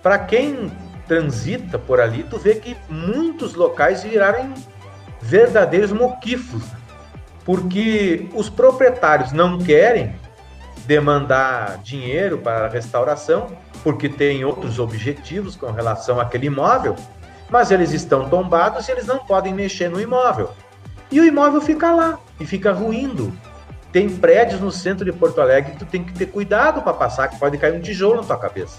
Para 0.00 0.16
quem 0.20 0.70
transita 1.10 1.76
por 1.76 2.00
ali, 2.00 2.22
tu 2.22 2.38
vê 2.38 2.54
que 2.54 2.76
muitos 2.88 3.54
locais 3.54 4.04
viraram 4.04 4.54
verdadeiros 5.20 5.90
moquifos 5.90 6.62
porque 7.44 8.28
os 8.32 8.48
proprietários 8.48 9.32
não 9.32 9.58
querem 9.58 10.14
demandar 10.86 11.78
dinheiro 11.78 12.38
para 12.38 12.66
a 12.66 12.68
restauração, 12.68 13.48
porque 13.82 14.08
tem 14.08 14.44
outros 14.44 14.78
objetivos 14.78 15.56
com 15.56 15.72
relação 15.72 16.20
àquele 16.20 16.46
imóvel, 16.46 16.94
mas 17.48 17.72
eles 17.72 17.90
estão 17.90 18.28
tombados 18.28 18.86
e 18.86 18.92
eles 18.92 19.06
não 19.06 19.18
podem 19.18 19.52
mexer 19.52 19.90
no 19.90 20.00
imóvel. 20.00 20.52
E 21.10 21.18
o 21.18 21.24
imóvel 21.24 21.60
fica 21.60 21.92
lá 21.92 22.20
e 22.38 22.46
fica 22.46 22.70
ruindo. 22.70 23.36
Tem 23.90 24.08
prédios 24.08 24.60
no 24.60 24.70
centro 24.70 25.04
de 25.04 25.12
Porto 25.12 25.40
Alegre 25.40 25.72
que 25.72 25.78
tu 25.78 25.86
tem 25.86 26.04
que 26.04 26.12
ter 26.12 26.26
cuidado 26.26 26.82
para 26.82 26.92
passar, 26.92 27.26
que 27.26 27.36
pode 27.36 27.58
cair 27.58 27.76
um 27.76 27.80
tijolo 27.80 28.20
na 28.20 28.22
tua 28.22 28.38
cabeça. 28.38 28.78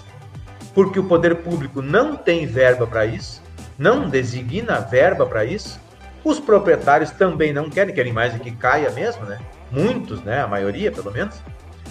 Porque 0.74 0.98
o 0.98 1.04
poder 1.04 1.36
público 1.36 1.82
não 1.82 2.16
tem 2.16 2.46
verba 2.46 2.86
para 2.86 3.04
isso, 3.04 3.42
não 3.78 4.08
designa 4.08 4.80
verba 4.80 5.26
para 5.26 5.44
isso, 5.44 5.80
os 6.24 6.38
proprietários 6.38 7.10
também 7.10 7.52
não 7.52 7.68
querem, 7.68 7.94
querem 7.94 8.12
mais 8.12 8.34
que 8.40 8.52
caia 8.52 8.90
mesmo, 8.90 9.24
né? 9.26 9.40
Muitos, 9.70 10.22
né? 10.22 10.40
A 10.40 10.46
maioria, 10.46 10.92
pelo 10.92 11.10
menos. 11.10 11.42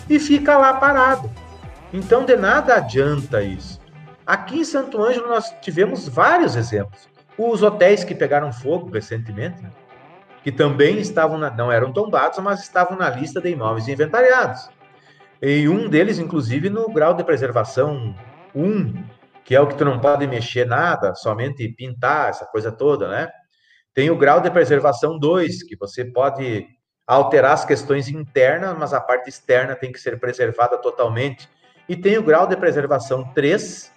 E 0.09 0.19
fica 0.19 0.57
lá 0.57 0.73
parado. 0.75 1.29
Então, 1.93 2.23
de 2.25 2.35
nada 2.37 2.75
adianta 2.75 3.41
isso. 3.41 3.79
Aqui 4.25 4.59
em 4.59 4.63
Santo 4.63 5.01
Ângelo, 5.03 5.27
nós 5.27 5.53
tivemos 5.61 6.07
vários 6.07 6.55
exemplos. 6.55 7.09
Os 7.37 7.61
hotéis 7.61 8.03
que 8.03 8.15
pegaram 8.15 8.53
fogo 8.53 8.89
recentemente, 8.89 9.61
né? 9.61 9.69
que 10.43 10.51
também 10.51 10.99
estavam, 10.99 11.37
na, 11.37 11.51
não 11.51 11.71
eram 11.71 11.91
tombados, 11.91 12.39
mas 12.39 12.61
estavam 12.61 12.97
na 12.97 13.09
lista 13.09 13.41
de 13.41 13.49
imóveis 13.49 13.87
inventariados. 13.87 14.69
E 15.41 15.67
um 15.67 15.89
deles, 15.89 16.19
inclusive, 16.19 16.69
no 16.69 16.87
grau 16.91 17.13
de 17.13 17.23
preservação 17.23 18.15
1, 18.55 19.03
que 19.43 19.55
é 19.55 19.61
o 19.61 19.67
que 19.67 19.75
tu 19.75 19.85
não 19.85 19.99
pode 19.99 20.25
mexer 20.27 20.65
nada, 20.65 21.15
somente 21.15 21.67
pintar, 21.69 22.29
essa 22.29 22.45
coisa 22.45 22.71
toda, 22.71 23.07
né? 23.07 23.29
Tem 23.93 24.09
o 24.09 24.17
grau 24.17 24.39
de 24.39 24.49
preservação 24.49 25.19
2, 25.19 25.63
que 25.63 25.75
você 25.75 26.05
pode 26.05 26.65
alterar 27.05 27.51
as 27.51 27.65
questões 27.65 28.07
internas, 28.07 28.77
mas 28.77 28.93
a 28.93 29.01
parte 29.01 29.29
externa 29.29 29.75
tem 29.75 29.91
que 29.91 29.99
ser 29.99 30.19
preservada 30.19 30.77
totalmente. 30.77 31.49
E 31.89 31.95
tem 31.95 32.17
o 32.17 32.23
grau 32.23 32.47
de 32.47 32.55
preservação 32.55 33.33
3, 33.33 33.91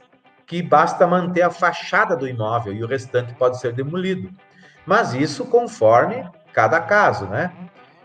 que 0.47 0.61
basta 0.63 1.07
manter 1.07 1.43
a 1.43 1.51
fachada 1.51 2.17
do 2.17 2.27
imóvel 2.27 2.73
e 2.73 2.83
o 2.83 2.87
restante 2.89 3.35
pode 3.35 3.61
ser 3.61 3.73
demolido. 3.73 4.31
Mas 4.85 5.15
isso 5.15 5.45
conforme 5.45 6.29
cada 6.53 6.81
caso, 6.81 7.27
né? 7.27 7.53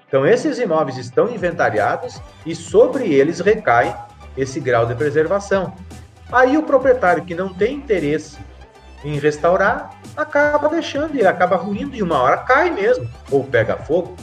Então, 0.07 0.25
esses 0.25 0.57
imóveis 0.59 0.97
estão 0.97 1.29
inventariados 1.29 2.21
e 2.45 2.55
sobre 2.55 3.13
eles 3.13 3.39
recai 3.39 3.95
esse 4.35 4.59
grau 4.59 4.85
de 4.85 4.95
preservação. 4.95 5.73
Aí 6.31 6.57
o 6.57 6.63
proprietário 6.63 7.25
que 7.25 7.33
não 7.33 7.53
tem 7.53 7.75
interesse 7.75 8.37
em 9.03 9.17
restaurar, 9.17 9.91
acaba 10.15 10.69
deixando, 10.69 11.15
ele 11.15 11.27
acaba 11.27 11.55
ruindo 11.55 11.95
e 11.95 12.03
uma 12.03 12.21
hora 12.21 12.37
cai 12.37 12.69
mesmo, 12.69 13.09
ou 13.31 13.43
pega 13.43 13.77
fogo. 13.77 14.15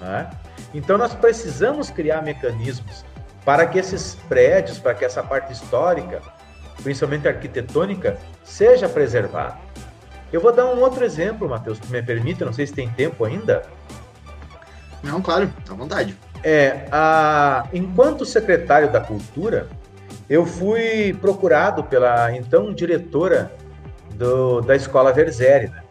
Né? 0.00 0.30
Então 0.72 0.96
nós 0.96 1.14
precisamos 1.14 1.90
criar 1.90 2.22
mecanismos 2.22 3.04
para 3.44 3.66
que 3.66 3.78
esses 3.78 4.14
prédios, 4.28 4.78
para 4.78 4.94
que 4.94 5.04
essa 5.04 5.22
parte 5.22 5.52
histórica, 5.52 6.22
principalmente 6.82 7.28
arquitetônica, 7.28 8.16
seja 8.44 8.88
preservada. 8.88 9.56
Eu 10.32 10.40
vou 10.40 10.52
dar 10.52 10.66
um 10.66 10.80
outro 10.80 11.04
exemplo, 11.04 11.48
Matheus, 11.48 11.78
se 11.78 11.92
me 11.92 12.02
permite, 12.02 12.44
não 12.44 12.52
sei 12.52 12.66
se 12.66 12.72
tem 12.72 12.88
tempo 12.88 13.24
ainda. 13.24 13.62
Não, 15.02 15.20
claro, 15.20 15.52
à 15.68 15.74
vontade. 15.74 16.16
É, 16.42 16.86
a, 16.90 17.66
enquanto 17.72 18.24
secretário 18.24 18.90
da 18.90 19.00
Cultura, 19.00 19.68
eu 20.32 20.46
fui 20.46 21.14
procurado 21.20 21.84
pela 21.84 22.34
então 22.34 22.72
diretora 22.72 23.52
do, 24.14 24.62
da 24.62 24.74
escola 24.74 25.12
Verzeri. 25.12 25.68
Né? 25.68 25.82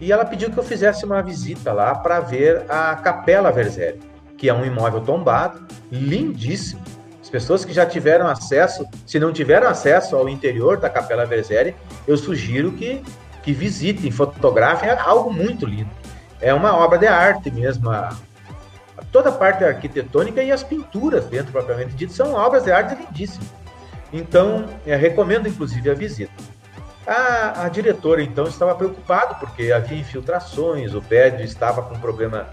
E 0.00 0.12
ela 0.12 0.24
pediu 0.24 0.52
que 0.52 0.56
eu 0.56 0.62
fizesse 0.62 1.04
uma 1.04 1.20
visita 1.20 1.72
lá 1.72 1.96
para 1.96 2.20
ver 2.20 2.62
a 2.68 2.94
Capela 2.94 3.50
Verzeri, 3.50 3.98
que 4.38 4.48
é 4.48 4.54
um 4.54 4.64
imóvel 4.64 5.00
tombado, 5.00 5.66
lindíssimo. 5.90 6.80
As 7.20 7.28
pessoas 7.28 7.64
que 7.64 7.72
já 7.72 7.84
tiveram 7.84 8.28
acesso, 8.28 8.86
se 9.04 9.18
não 9.18 9.32
tiveram 9.32 9.66
acesso 9.66 10.14
ao 10.14 10.28
interior 10.28 10.76
da 10.76 10.88
Capela 10.88 11.26
Verzeri, 11.26 11.74
eu 12.06 12.16
sugiro 12.16 12.70
que, 12.70 13.02
que 13.42 13.52
visitem, 13.52 14.12
fotografem, 14.12 14.88
é 14.88 14.96
algo 14.96 15.32
muito 15.32 15.66
lindo. 15.66 15.90
É 16.40 16.54
uma 16.54 16.76
obra 16.76 16.98
de 16.98 17.08
arte 17.08 17.50
mesmo. 17.50 17.90
A, 17.90 18.10
toda 19.10 19.30
a 19.30 19.32
parte 19.32 19.64
arquitetônica 19.64 20.42
e 20.42 20.52
as 20.52 20.62
pinturas 20.62 21.24
dentro, 21.26 21.52
propriamente 21.52 21.94
dito, 21.94 22.12
são 22.12 22.34
obras 22.34 22.64
de 22.64 22.72
arte 22.72 22.94
lindíssimas. 22.94 23.48
Então, 24.12 24.66
recomendo 24.84 25.48
inclusive 25.48 25.90
a 25.90 25.94
visita. 25.94 26.32
A, 27.06 27.64
a 27.64 27.68
diretora, 27.68 28.22
então, 28.22 28.44
estava 28.44 28.74
preocupada 28.74 29.34
porque 29.34 29.72
havia 29.72 29.98
infiltrações, 29.98 30.94
o 30.94 31.02
prédio 31.02 31.44
estava 31.44 31.82
com 31.82 31.98
problema, 31.98 32.48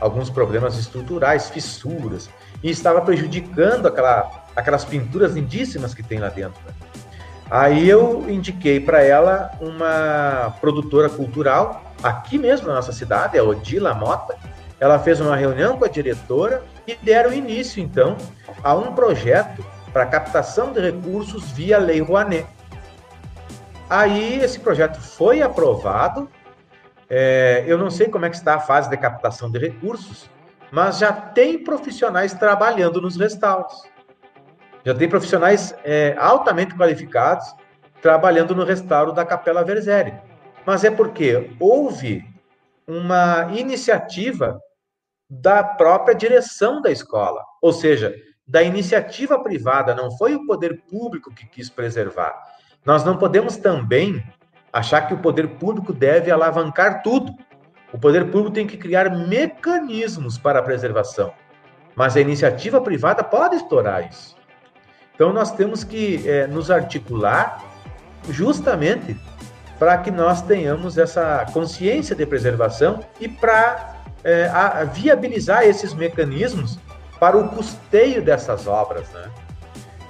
alguns 0.00 0.30
problemas 0.30 0.78
estruturais, 0.78 1.50
fissuras, 1.50 2.30
e 2.62 2.70
estava 2.70 3.00
prejudicando 3.00 3.86
aquela, 3.86 4.44
aquelas 4.54 4.84
pinturas 4.84 5.32
lindíssimas 5.34 5.94
que 5.94 6.02
tem 6.02 6.18
lá 6.18 6.28
dentro. 6.28 6.60
Né? 6.66 6.72
Aí 7.50 7.88
eu 7.88 8.28
indiquei 8.28 8.78
para 8.78 9.02
ela 9.02 9.50
uma 9.60 10.54
produtora 10.60 11.08
cultural, 11.08 11.82
aqui 12.02 12.36
mesmo 12.36 12.68
na 12.68 12.74
nossa 12.74 12.92
cidade, 12.92 13.38
a 13.38 13.42
Odila 13.42 13.94
Mota. 13.94 14.36
Ela 14.80 14.98
fez 14.98 15.20
uma 15.20 15.34
reunião 15.34 15.76
com 15.76 15.84
a 15.84 15.88
diretora 15.88 16.62
e 16.86 16.94
deram 16.94 17.32
início, 17.32 17.82
então, 17.82 18.16
a 18.62 18.74
um 18.74 18.94
projeto 18.94 19.64
para 19.92 20.06
captação 20.06 20.72
de 20.72 20.80
recursos 20.80 21.50
via 21.50 21.78
Lei 21.78 22.00
Rouanet. 22.00 22.46
Aí 23.90 24.38
esse 24.40 24.60
projeto 24.60 25.00
foi 25.00 25.42
aprovado. 25.42 26.28
É, 27.10 27.64
eu 27.66 27.78
não 27.78 27.90
sei 27.90 28.08
como 28.08 28.26
é 28.26 28.30
que 28.30 28.36
está 28.36 28.54
a 28.54 28.60
fase 28.60 28.88
de 28.88 28.96
captação 28.96 29.50
de 29.50 29.58
recursos, 29.58 30.30
mas 30.70 30.98
já 30.98 31.10
tem 31.10 31.64
profissionais 31.64 32.34
trabalhando 32.34 33.00
nos 33.00 33.16
restauros. 33.16 33.82
Já 34.84 34.94
tem 34.94 35.08
profissionais 35.08 35.74
é, 35.84 36.14
altamente 36.18 36.74
qualificados 36.74 37.54
trabalhando 38.00 38.54
no 38.54 38.64
restauro 38.64 39.12
da 39.12 39.24
Capela 39.24 39.64
Verzeri. 39.64 40.14
Mas 40.64 40.84
é 40.84 40.90
porque 40.90 41.50
houve 41.58 42.24
uma 42.86 43.48
iniciativa 43.52 44.60
da 45.28 45.62
própria 45.62 46.14
direção 46.14 46.80
da 46.80 46.90
escola, 46.90 47.44
ou 47.60 47.72
seja, 47.72 48.14
da 48.46 48.62
iniciativa 48.62 49.38
privada, 49.38 49.94
não 49.94 50.10
foi 50.10 50.34
o 50.34 50.46
poder 50.46 50.82
público 50.88 51.34
que 51.34 51.46
quis 51.46 51.68
preservar. 51.68 52.34
Nós 52.84 53.04
não 53.04 53.18
podemos 53.18 53.56
também 53.58 54.24
achar 54.72 55.02
que 55.02 55.12
o 55.12 55.18
poder 55.18 55.48
público 55.58 55.92
deve 55.92 56.30
alavancar 56.30 57.02
tudo. 57.02 57.32
O 57.92 57.98
poder 57.98 58.30
público 58.30 58.52
tem 58.52 58.66
que 58.66 58.78
criar 58.78 59.10
mecanismos 59.10 60.38
para 60.38 60.60
a 60.60 60.62
preservação, 60.62 61.32
mas 61.94 62.16
a 62.16 62.20
iniciativa 62.20 62.80
privada 62.80 63.22
pode 63.22 63.56
estourar 63.56 64.08
isso. 64.08 64.36
Então, 65.14 65.32
nós 65.32 65.50
temos 65.52 65.84
que 65.84 66.26
é, 66.28 66.46
nos 66.46 66.70
articular 66.70 67.62
justamente 68.30 69.18
para 69.78 69.98
que 69.98 70.10
nós 70.10 70.42
tenhamos 70.42 70.96
essa 70.96 71.44
consciência 71.52 72.14
de 72.14 72.24
preservação 72.24 73.00
e 73.20 73.28
para 73.28 73.97
é, 74.24 74.50
viabilizar 74.92 75.64
esses 75.64 75.94
mecanismos 75.94 76.78
para 77.18 77.36
o 77.36 77.48
custeio 77.48 78.22
dessas 78.22 78.66
obras. 78.66 79.08
Né? 79.10 79.30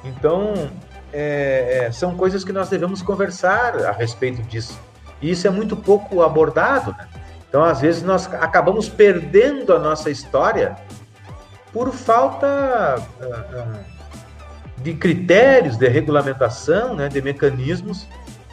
Então, 0.05 0.71
é, 1.13 1.87
é, 1.87 1.93
são 1.93 2.17
coisas 2.17 2.45
que 2.45 2.53
nós 2.53 2.69
devemos 2.69 3.03
conversar 3.03 3.77
a 3.85 3.93
respeito 3.93 4.43
disso. 4.43 4.79
E 5.21 5.31
isso 5.31 5.47
é 5.47 5.51
muito 5.51 5.77
pouco 5.77 6.23
abordado. 6.23 6.93
Né? 6.93 7.09
Então, 7.49 7.65
às 7.65 7.81
vezes, 7.81 8.03
nós 8.03 8.33
acabamos 8.35 8.89
perdendo 8.89 9.75
a 9.75 9.79
nossa 9.79 10.11
história 10.11 10.77
por 11.73 11.93
falta 11.93 12.97
uh, 13.21 13.25
uh, 13.25 13.85
de 14.79 14.95
critérios 14.95 15.77
de 15.77 15.89
regulamentação, 15.89 16.95
né, 16.95 17.09
de 17.09 17.21
mecanismos 17.21 18.07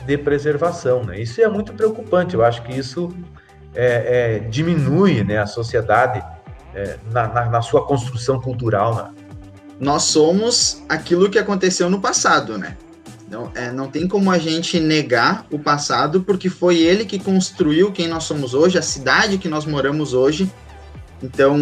de 0.06 0.18
preservação. 0.18 1.04
Né? 1.04 1.20
Isso 1.20 1.42
é 1.42 1.48
muito 1.48 1.74
preocupante. 1.74 2.36
Eu 2.36 2.44
acho 2.44 2.62
que 2.64 2.74
isso 2.74 3.14
é, 3.76 4.40
é, 4.46 4.50
diminui 4.50 5.24
né, 5.24 5.38
a 5.38 5.46
sociedade 5.46 6.24
é, 6.74 6.98
na, 7.12 7.28
na, 7.28 7.46
na, 7.46 7.62
sua 7.62 7.86
construção 7.86 8.40
cultural. 8.40 8.96
Né? 8.96 9.12
Nós 9.80 10.04
somos 10.04 10.84
aquilo 10.88 11.30
que 11.30 11.38
aconteceu 11.38 11.90
no 11.90 12.00
passado, 12.00 12.58
né? 12.58 12.78
Não, 13.30 13.52
é, 13.56 13.72
não 13.72 13.88
tem 13.88 14.08
como 14.08 14.30
a 14.30 14.38
gente 14.38 14.80
negar 14.80 15.46
o 15.52 15.58
passado, 15.58 16.22
porque 16.22 16.50
foi 16.50 16.78
ele 16.78 17.06
que 17.06 17.18
construiu 17.18 17.92
quem 17.92 18.08
nós 18.08 18.24
somos 18.24 18.54
hoje, 18.54 18.78
a 18.78 18.84
cidade 18.84 19.38
que 19.38 19.50
nós 19.50 19.66
moramos 19.66 20.14
hoje. 20.14 20.50
Então, 21.24 21.58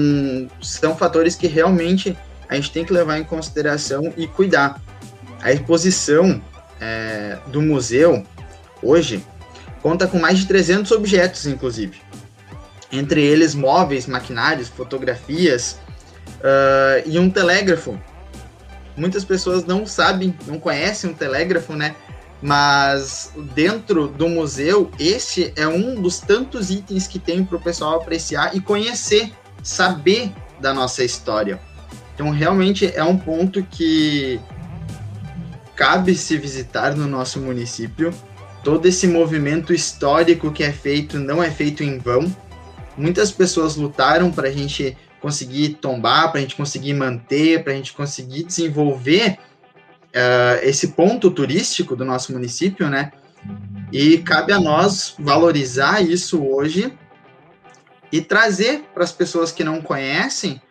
são 0.62 0.96
fatores 0.96 1.36
que 1.36 1.48
realmente 1.48 2.18
a 2.50 2.56
gente 2.56 2.72
tem 2.72 2.84
que 2.84 2.92
levar 2.92 3.18
em 3.18 3.24
consideração 3.24 4.14
e 4.18 4.28
cuidar. 4.28 4.82
A 5.42 5.52
exposição 5.52 6.42
é, 6.82 7.38
do 7.48 7.62
museu, 7.62 8.24
hoje, 8.82 9.26
conta 9.84 10.08
com 10.08 10.18
mais 10.18 10.40
de 10.40 10.48
300 10.48 10.92
objetos, 10.94 11.46
inclusive. 11.46 12.02
Entre 12.90 13.22
eles 13.22 13.54
móveis, 13.54 14.08
maquinários, 14.08 14.70
fotografias 14.70 15.78
uh, 16.40 17.04
e 17.06 17.20
um 17.20 17.30
telégrafo. 17.30 18.00
Muitas 18.96 19.26
pessoas 19.26 19.66
não 19.66 19.86
sabem, 19.86 20.34
não 20.48 20.58
conhecem 20.58 21.10
um 21.10 21.14
telégrafo, 21.14 21.74
né? 21.74 21.96
Mas 22.42 23.34
dentro 23.54 24.08
do 24.08 24.30
museu, 24.30 24.90
este 24.98 25.52
é 25.56 25.68
um 25.68 26.02
dos 26.02 26.20
tantos 26.20 26.70
itens 26.70 27.06
que 27.06 27.20
tem 27.20 27.44
para 27.44 27.58
o 27.58 27.62
pessoal 27.62 27.96
apreciar 27.96 28.56
e 28.56 28.62
conhecer, 28.62 29.34
saber 29.62 30.32
da 30.62 30.74
nossa 30.74 31.04
história. 31.04 31.60
Então, 32.14 32.30
realmente 32.30 32.90
é 32.94 33.04
um 33.04 33.18
ponto 33.18 33.64
que 33.64 34.40
cabe 35.76 36.16
se 36.16 36.38
visitar 36.38 36.96
no 36.96 37.08
nosso 37.08 37.40
município 37.40 38.14
todo 38.64 38.86
esse 38.88 39.08
movimento 39.08 39.74
histórico 39.74 40.52
que 40.52 40.64
é 40.64 40.72
feito 40.72 41.20
não 41.20 41.44
é 41.44 41.52
feito 41.52 41.84
em 41.84 41.98
vão. 41.98 42.34
Muitas 42.98 43.32
pessoas 43.32 43.76
lutaram 43.76 44.32
para 44.32 44.48
a 44.48 44.52
gente 44.52 44.98
conseguir 45.20 45.76
tombar, 45.76 46.32
para 46.32 46.40
a 46.40 46.42
gente 46.42 46.56
conseguir 46.56 46.94
manter, 46.94 47.64
para 47.64 47.74
a 47.74 47.76
gente 47.76 47.94
conseguir 47.94 48.44
desenvolver 48.44 49.38
uh, 50.14 50.60
esse 50.64 50.90
ponto 50.90 51.30
turístico 51.32 51.96
do 51.96 52.06
nosso 52.06 52.32
município, 52.32 52.90
né? 52.90 53.12
E 53.92 54.20
cabe 54.20 54.54
a 54.54 54.60
nós 54.60 55.16
valorizar 55.20 56.02
isso 56.02 56.44
hoje 56.44 56.98
e 58.12 58.22
trazer 58.22 58.86
para 58.94 59.04
as 59.04 59.12
pessoas 59.12 59.52
que 59.52 59.64
não 59.64 59.82
conhecem 59.82 60.62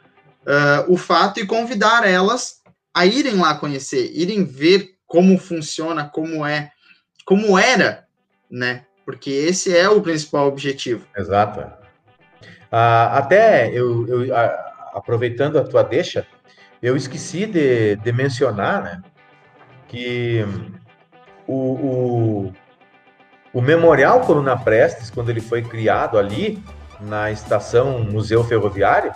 uh, 0.43 0.93
o 0.93 0.97
fato 0.97 1.41
e 1.41 1.47
convidar 1.47 2.09
elas 2.09 2.63
a 2.95 3.07
irem 3.07 3.37
lá 3.37 3.55
conhecer, 3.55 4.11
irem 4.15 4.45
ver 4.45 4.91
como 5.07 5.39
funciona, 5.39 6.09
como 6.09 6.45
é 6.47 6.72
como 7.25 7.59
era, 7.59 8.07
né? 8.51 8.85
Porque 9.05 9.31
esse 9.31 9.77
é 9.77 9.89
o 9.89 10.01
principal 10.01 10.47
objetivo. 10.47 11.07
Exato. 11.17 11.65
Ah, 12.71 13.19
até 13.19 13.71
eu, 13.71 14.07
eu 14.07 14.37
aproveitando 14.95 15.59
a 15.59 15.65
tua 15.65 15.83
deixa, 15.83 16.27
eu 16.83 16.97
esqueci 16.97 17.47
de, 17.47 17.97
de 17.97 18.13
mencionar, 18.13 18.83
né? 18.83 19.03
Que 19.89 20.45
o, 21.47 21.55
o, 21.55 22.53
o 23.53 23.61
Memorial 23.61 24.21
Coluna 24.21 24.57
Prestes, 24.57 25.11
quando 25.11 25.31
ele 25.31 25.41
foi 25.41 25.63
criado 25.63 26.19
ali 26.19 26.63
na 27.01 27.31
estação 27.31 28.03
Museu 28.05 28.43
Ferroviário, 28.45 29.13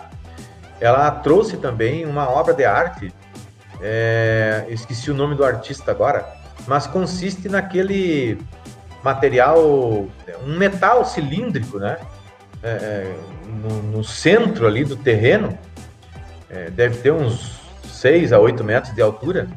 ela 0.79 1.09
trouxe 1.09 1.57
também 1.57 2.05
uma 2.05 2.29
obra 2.29 2.53
de 2.53 2.63
arte. 2.63 3.13
É, 3.81 4.65
esqueci 4.69 5.09
o 5.11 5.13
nome 5.13 5.35
do 5.35 5.43
artista 5.43 5.91
agora, 5.91 6.36
mas 6.67 6.85
consiste 6.85 7.47
naquele 7.47 8.37
material, 9.03 9.57
um 10.45 10.57
metal 10.57 11.05
cilíndrico, 11.05 11.79
né? 11.79 11.97
É, 12.61 12.69
é, 12.69 13.15
no, 13.45 13.81
no, 13.83 14.03
centro 14.03 14.67
ali 14.67 14.83
do 14.83 14.95
terreno, 14.95 15.57
é, 16.49 16.69
deve 16.69 16.97
ter 16.97 17.11
uns 17.11 17.61
6 17.85 18.33
a 18.33 18.39
8 18.39 18.63
metros 18.63 18.93
de 18.93 19.01
altura, 19.01 19.47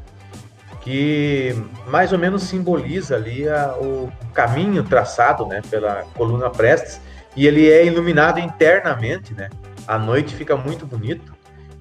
que 0.82 1.54
mais 1.88 2.12
ou 2.12 2.18
menos 2.18 2.42
simboliza 2.42 3.16
ali 3.16 3.48
a, 3.48 3.74
o 3.76 4.12
caminho 4.32 4.84
traçado 4.84 5.46
né, 5.46 5.62
pela 5.70 6.04
coluna 6.14 6.50
Prestes, 6.50 7.00
e 7.34 7.46
ele 7.46 7.70
é 7.70 7.84
iluminado 7.86 8.38
internamente, 8.38 9.32
né? 9.34 9.48
À 9.86 9.98
noite 9.98 10.34
fica 10.34 10.56
muito 10.56 10.84
bonito. 10.84 11.32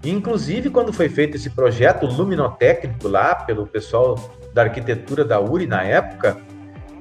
Inclusive, 0.04 0.70
quando 0.70 0.94
foi 0.94 1.10
feito 1.10 1.36
esse 1.36 1.50
projeto 1.50 2.06
luminotécnico 2.06 3.08
lá 3.08 3.36
pelo 3.36 3.68
pessoal 3.68 4.16
da 4.54 4.64
arquitetura 4.64 5.26
da 5.26 5.40
URI 5.40 5.68
na 5.68 5.84
época, 5.84 6.38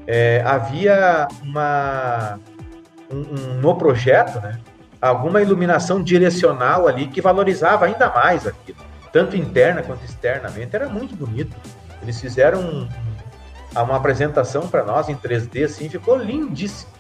é, 0.07 0.43
havia 0.45 1.29
uma, 1.43 2.41
um, 3.11 3.19
um, 3.19 3.55
no 3.61 3.77
projeto, 3.77 4.41
né, 4.41 4.59
alguma 5.01 5.41
iluminação 5.41 6.03
direcional 6.03 6.89
ali 6.89 7.07
que 7.07 7.21
valorizava 7.21 7.87
ainda 7.87 8.11
mais 8.11 8.47
aquilo, 8.47 8.79
tanto 9.13 9.37
interna 9.37 9.83
quanto 9.83 10.05
externamente. 10.05 10.75
Era 10.75 10.89
muito 10.89 11.15
bonito. 11.15 11.57
Eles 12.03 12.21
fizeram 12.21 12.61
um, 12.61 12.89
uma 13.77 13.97
apresentação 13.97 14.67
para 14.67 14.85
nós 14.85 15.09
em 15.09 15.15
3D, 15.15 15.65
assim, 15.65 15.89
ficou 15.89 16.17
lindíssimo. 16.17 16.91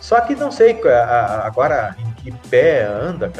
Só 0.00 0.20
que 0.20 0.34
não 0.34 0.50
sei 0.50 0.80
agora 1.42 1.94
em 1.98 2.10
que 2.12 2.32
pé 2.48 2.84
anda 2.84 3.30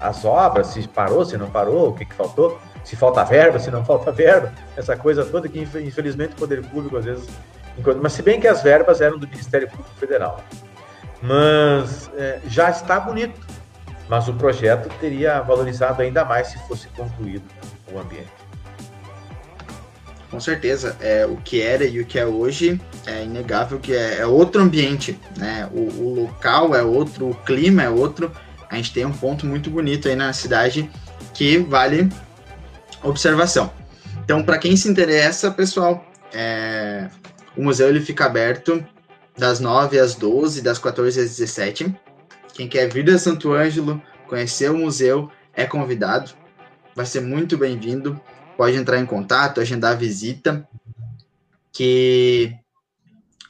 as 0.00 0.24
obras, 0.24 0.68
se 0.68 0.86
parou, 0.88 1.24
se 1.24 1.36
não 1.36 1.50
parou, 1.50 1.90
o 1.90 1.94
que, 1.94 2.04
que 2.04 2.14
faltou 2.14 2.58
se 2.86 2.94
falta 2.94 3.24
verba, 3.24 3.58
se 3.58 3.68
não 3.68 3.84
falta 3.84 4.12
verba, 4.12 4.52
essa 4.76 4.96
coisa 4.96 5.24
toda 5.24 5.48
que 5.48 5.58
infelizmente 5.58 6.34
o 6.34 6.36
poder 6.36 6.64
público 6.66 6.96
às 6.96 7.04
vezes. 7.04 7.28
Mas 8.00 8.12
se 8.12 8.22
bem 8.22 8.40
que 8.40 8.46
as 8.46 8.62
verbas 8.62 9.00
eram 9.00 9.18
do 9.18 9.26
Ministério 9.26 9.68
Público 9.68 9.90
Federal. 9.98 10.40
Mas 11.20 12.08
é, 12.16 12.40
já 12.46 12.70
está 12.70 13.00
bonito. 13.00 13.44
Mas 14.08 14.28
o 14.28 14.34
projeto 14.34 14.88
teria 15.00 15.40
valorizado 15.40 16.00
ainda 16.00 16.24
mais 16.24 16.46
se 16.46 16.58
fosse 16.68 16.86
concluído 16.88 17.44
o 17.92 17.98
ambiente. 17.98 18.30
Com 20.30 20.38
certeza, 20.38 20.96
é, 21.00 21.26
o 21.26 21.36
que 21.36 21.60
era 21.60 21.84
e 21.84 22.00
o 22.00 22.06
que 22.06 22.18
é 22.18 22.26
hoje 22.26 22.80
é 23.06 23.24
inegável 23.24 23.78
que 23.80 23.94
é, 23.94 24.18
é 24.18 24.26
outro 24.26 24.60
ambiente, 24.60 25.18
né? 25.36 25.68
O, 25.72 25.80
o, 25.80 26.14
local 26.22 26.74
é 26.74 26.82
outro, 26.82 27.30
o 27.30 27.34
clima 27.34 27.82
é 27.82 27.90
outro. 27.90 28.30
A 28.70 28.76
gente 28.76 28.92
tem 28.92 29.04
um 29.04 29.12
ponto 29.12 29.46
muito 29.46 29.70
bonito 29.70 30.08
aí 30.08 30.16
na 30.16 30.32
cidade 30.32 30.90
que 31.32 31.58
vale 31.58 32.08
observação. 33.02 33.72
Então, 34.24 34.42
para 34.42 34.58
quem 34.58 34.76
se 34.76 34.88
interessa, 34.88 35.50
pessoal, 35.50 36.04
é... 36.32 37.08
o 37.56 37.62
museu 37.62 37.88
ele 37.88 38.00
fica 38.00 38.24
aberto 38.26 38.84
das 39.36 39.60
9 39.60 39.98
às 39.98 40.14
12, 40.14 40.62
das 40.62 40.78
14 40.78 41.20
às 41.20 41.36
17. 41.36 41.94
Quem 42.54 42.68
quer 42.68 42.92
vir 42.92 43.08
a 43.10 43.18
Santo 43.18 43.52
Ângelo, 43.52 44.02
conhecer 44.26 44.70
o 44.70 44.78
museu, 44.78 45.30
é 45.52 45.64
convidado. 45.64 46.32
Vai 46.94 47.06
ser 47.06 47.20
muito 47.20 47.56
bem-vindo. 47.56 48.20
Pode 48.56 48.76
entrar 48.76 48.98
em 48.98 49.06
contato, 49.06 49.60
agendar 49.60 49.92
a 49.92 49.96
visita, 49.96 50.66
que 51.70 52.54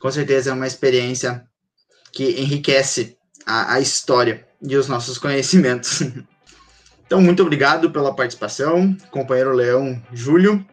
com 0.00 0.10
certeza 0.10 0.50
é 0.50 0.52
uma 0.52 0.66
experiência 0.66 1.46
que 2.12 2.40
enriquece 2.40 3.16
a, 3.46 3.74
a 3.74 3.80
história 3.80 4.46
e 4.66 4.76
os 4.76 4.88
nossos 4.88 5.18
conhecimentos. 5.18 6.02
Então, 7.06 7.20
muito 7.20 7.40
obrigado 7.40 7.88
pela 7.92 8.12
participação, 8.12 8.96
companheiro 9.12 9.52
Leão 9.52 10.02
Júlio. 10.12 10.66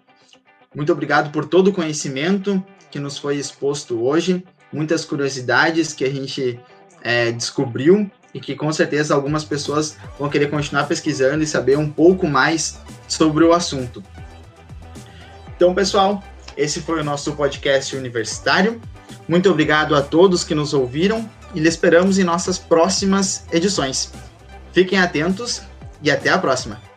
Muito 0.74 0.92
obrigado 0.92 1.32
por 1.32 1.46
todo 1.46 1.68
o 1.68 1.72
conhecimento 1.72 2.66
que 2.90 2.98
nos 2.98 3.20
foi 3.20 3.38
exposto 3.38 4.04
hoje, 4.04 4.44
muitas 4.72 5.06
curiosidades 5.06 5.94
que 5.94 6.04
a 6.04 6.10
gente 6.10 6.60
é, 7.04 7.32
descobriu 7.32 8.10
e 8.34 8.40
que 8.40 8.56
com 8.56 8.74
certeza 8.74 9.14
algumas 9.14 9.44
pessoas 9.44 9.96
vão 10.18 10.28
querer 10.28 10.50
continuar 10.50 10.88
pesquisando 10.88 11.44
e 11.44 11.48
saber 11.48 11.78
um 11.78 11.88
pouco 11.88 12.26
mais 12.26 12.80
sobre 13.08 13.44
o 13.44 13.54
assunto. 13.54 14.04
Então, 15.56 15.76
pessoal, 15.76 16.24
esse 16.58 16.82
foi 16.82 17.02
o 17.02 17.04
nosso 17.04 17.34
podcast 17.34 17.96
universitário. 17.96 18.82
Muito 19.28 19.52
obrigado 19.52 19.96
a 19.96 20.02
todos 20.02 20.44
que 20.44 20.56
nos 20.56 20.74
ouviram 20.74 21.30
e 21.54 21.60
lhe 21.60 21.68
esperamos 21.68 22.18
em 22.18 22.24
nossas 22.24 22.58
próximas 22.58 23.44
edições. 23.52 24.12
Fiquem 24.72 25.00
atentos 25.00 25.62
e 26.02 26.10
até 26.10 26.30
a 26.30 26.38
próxima! 26.38 26.93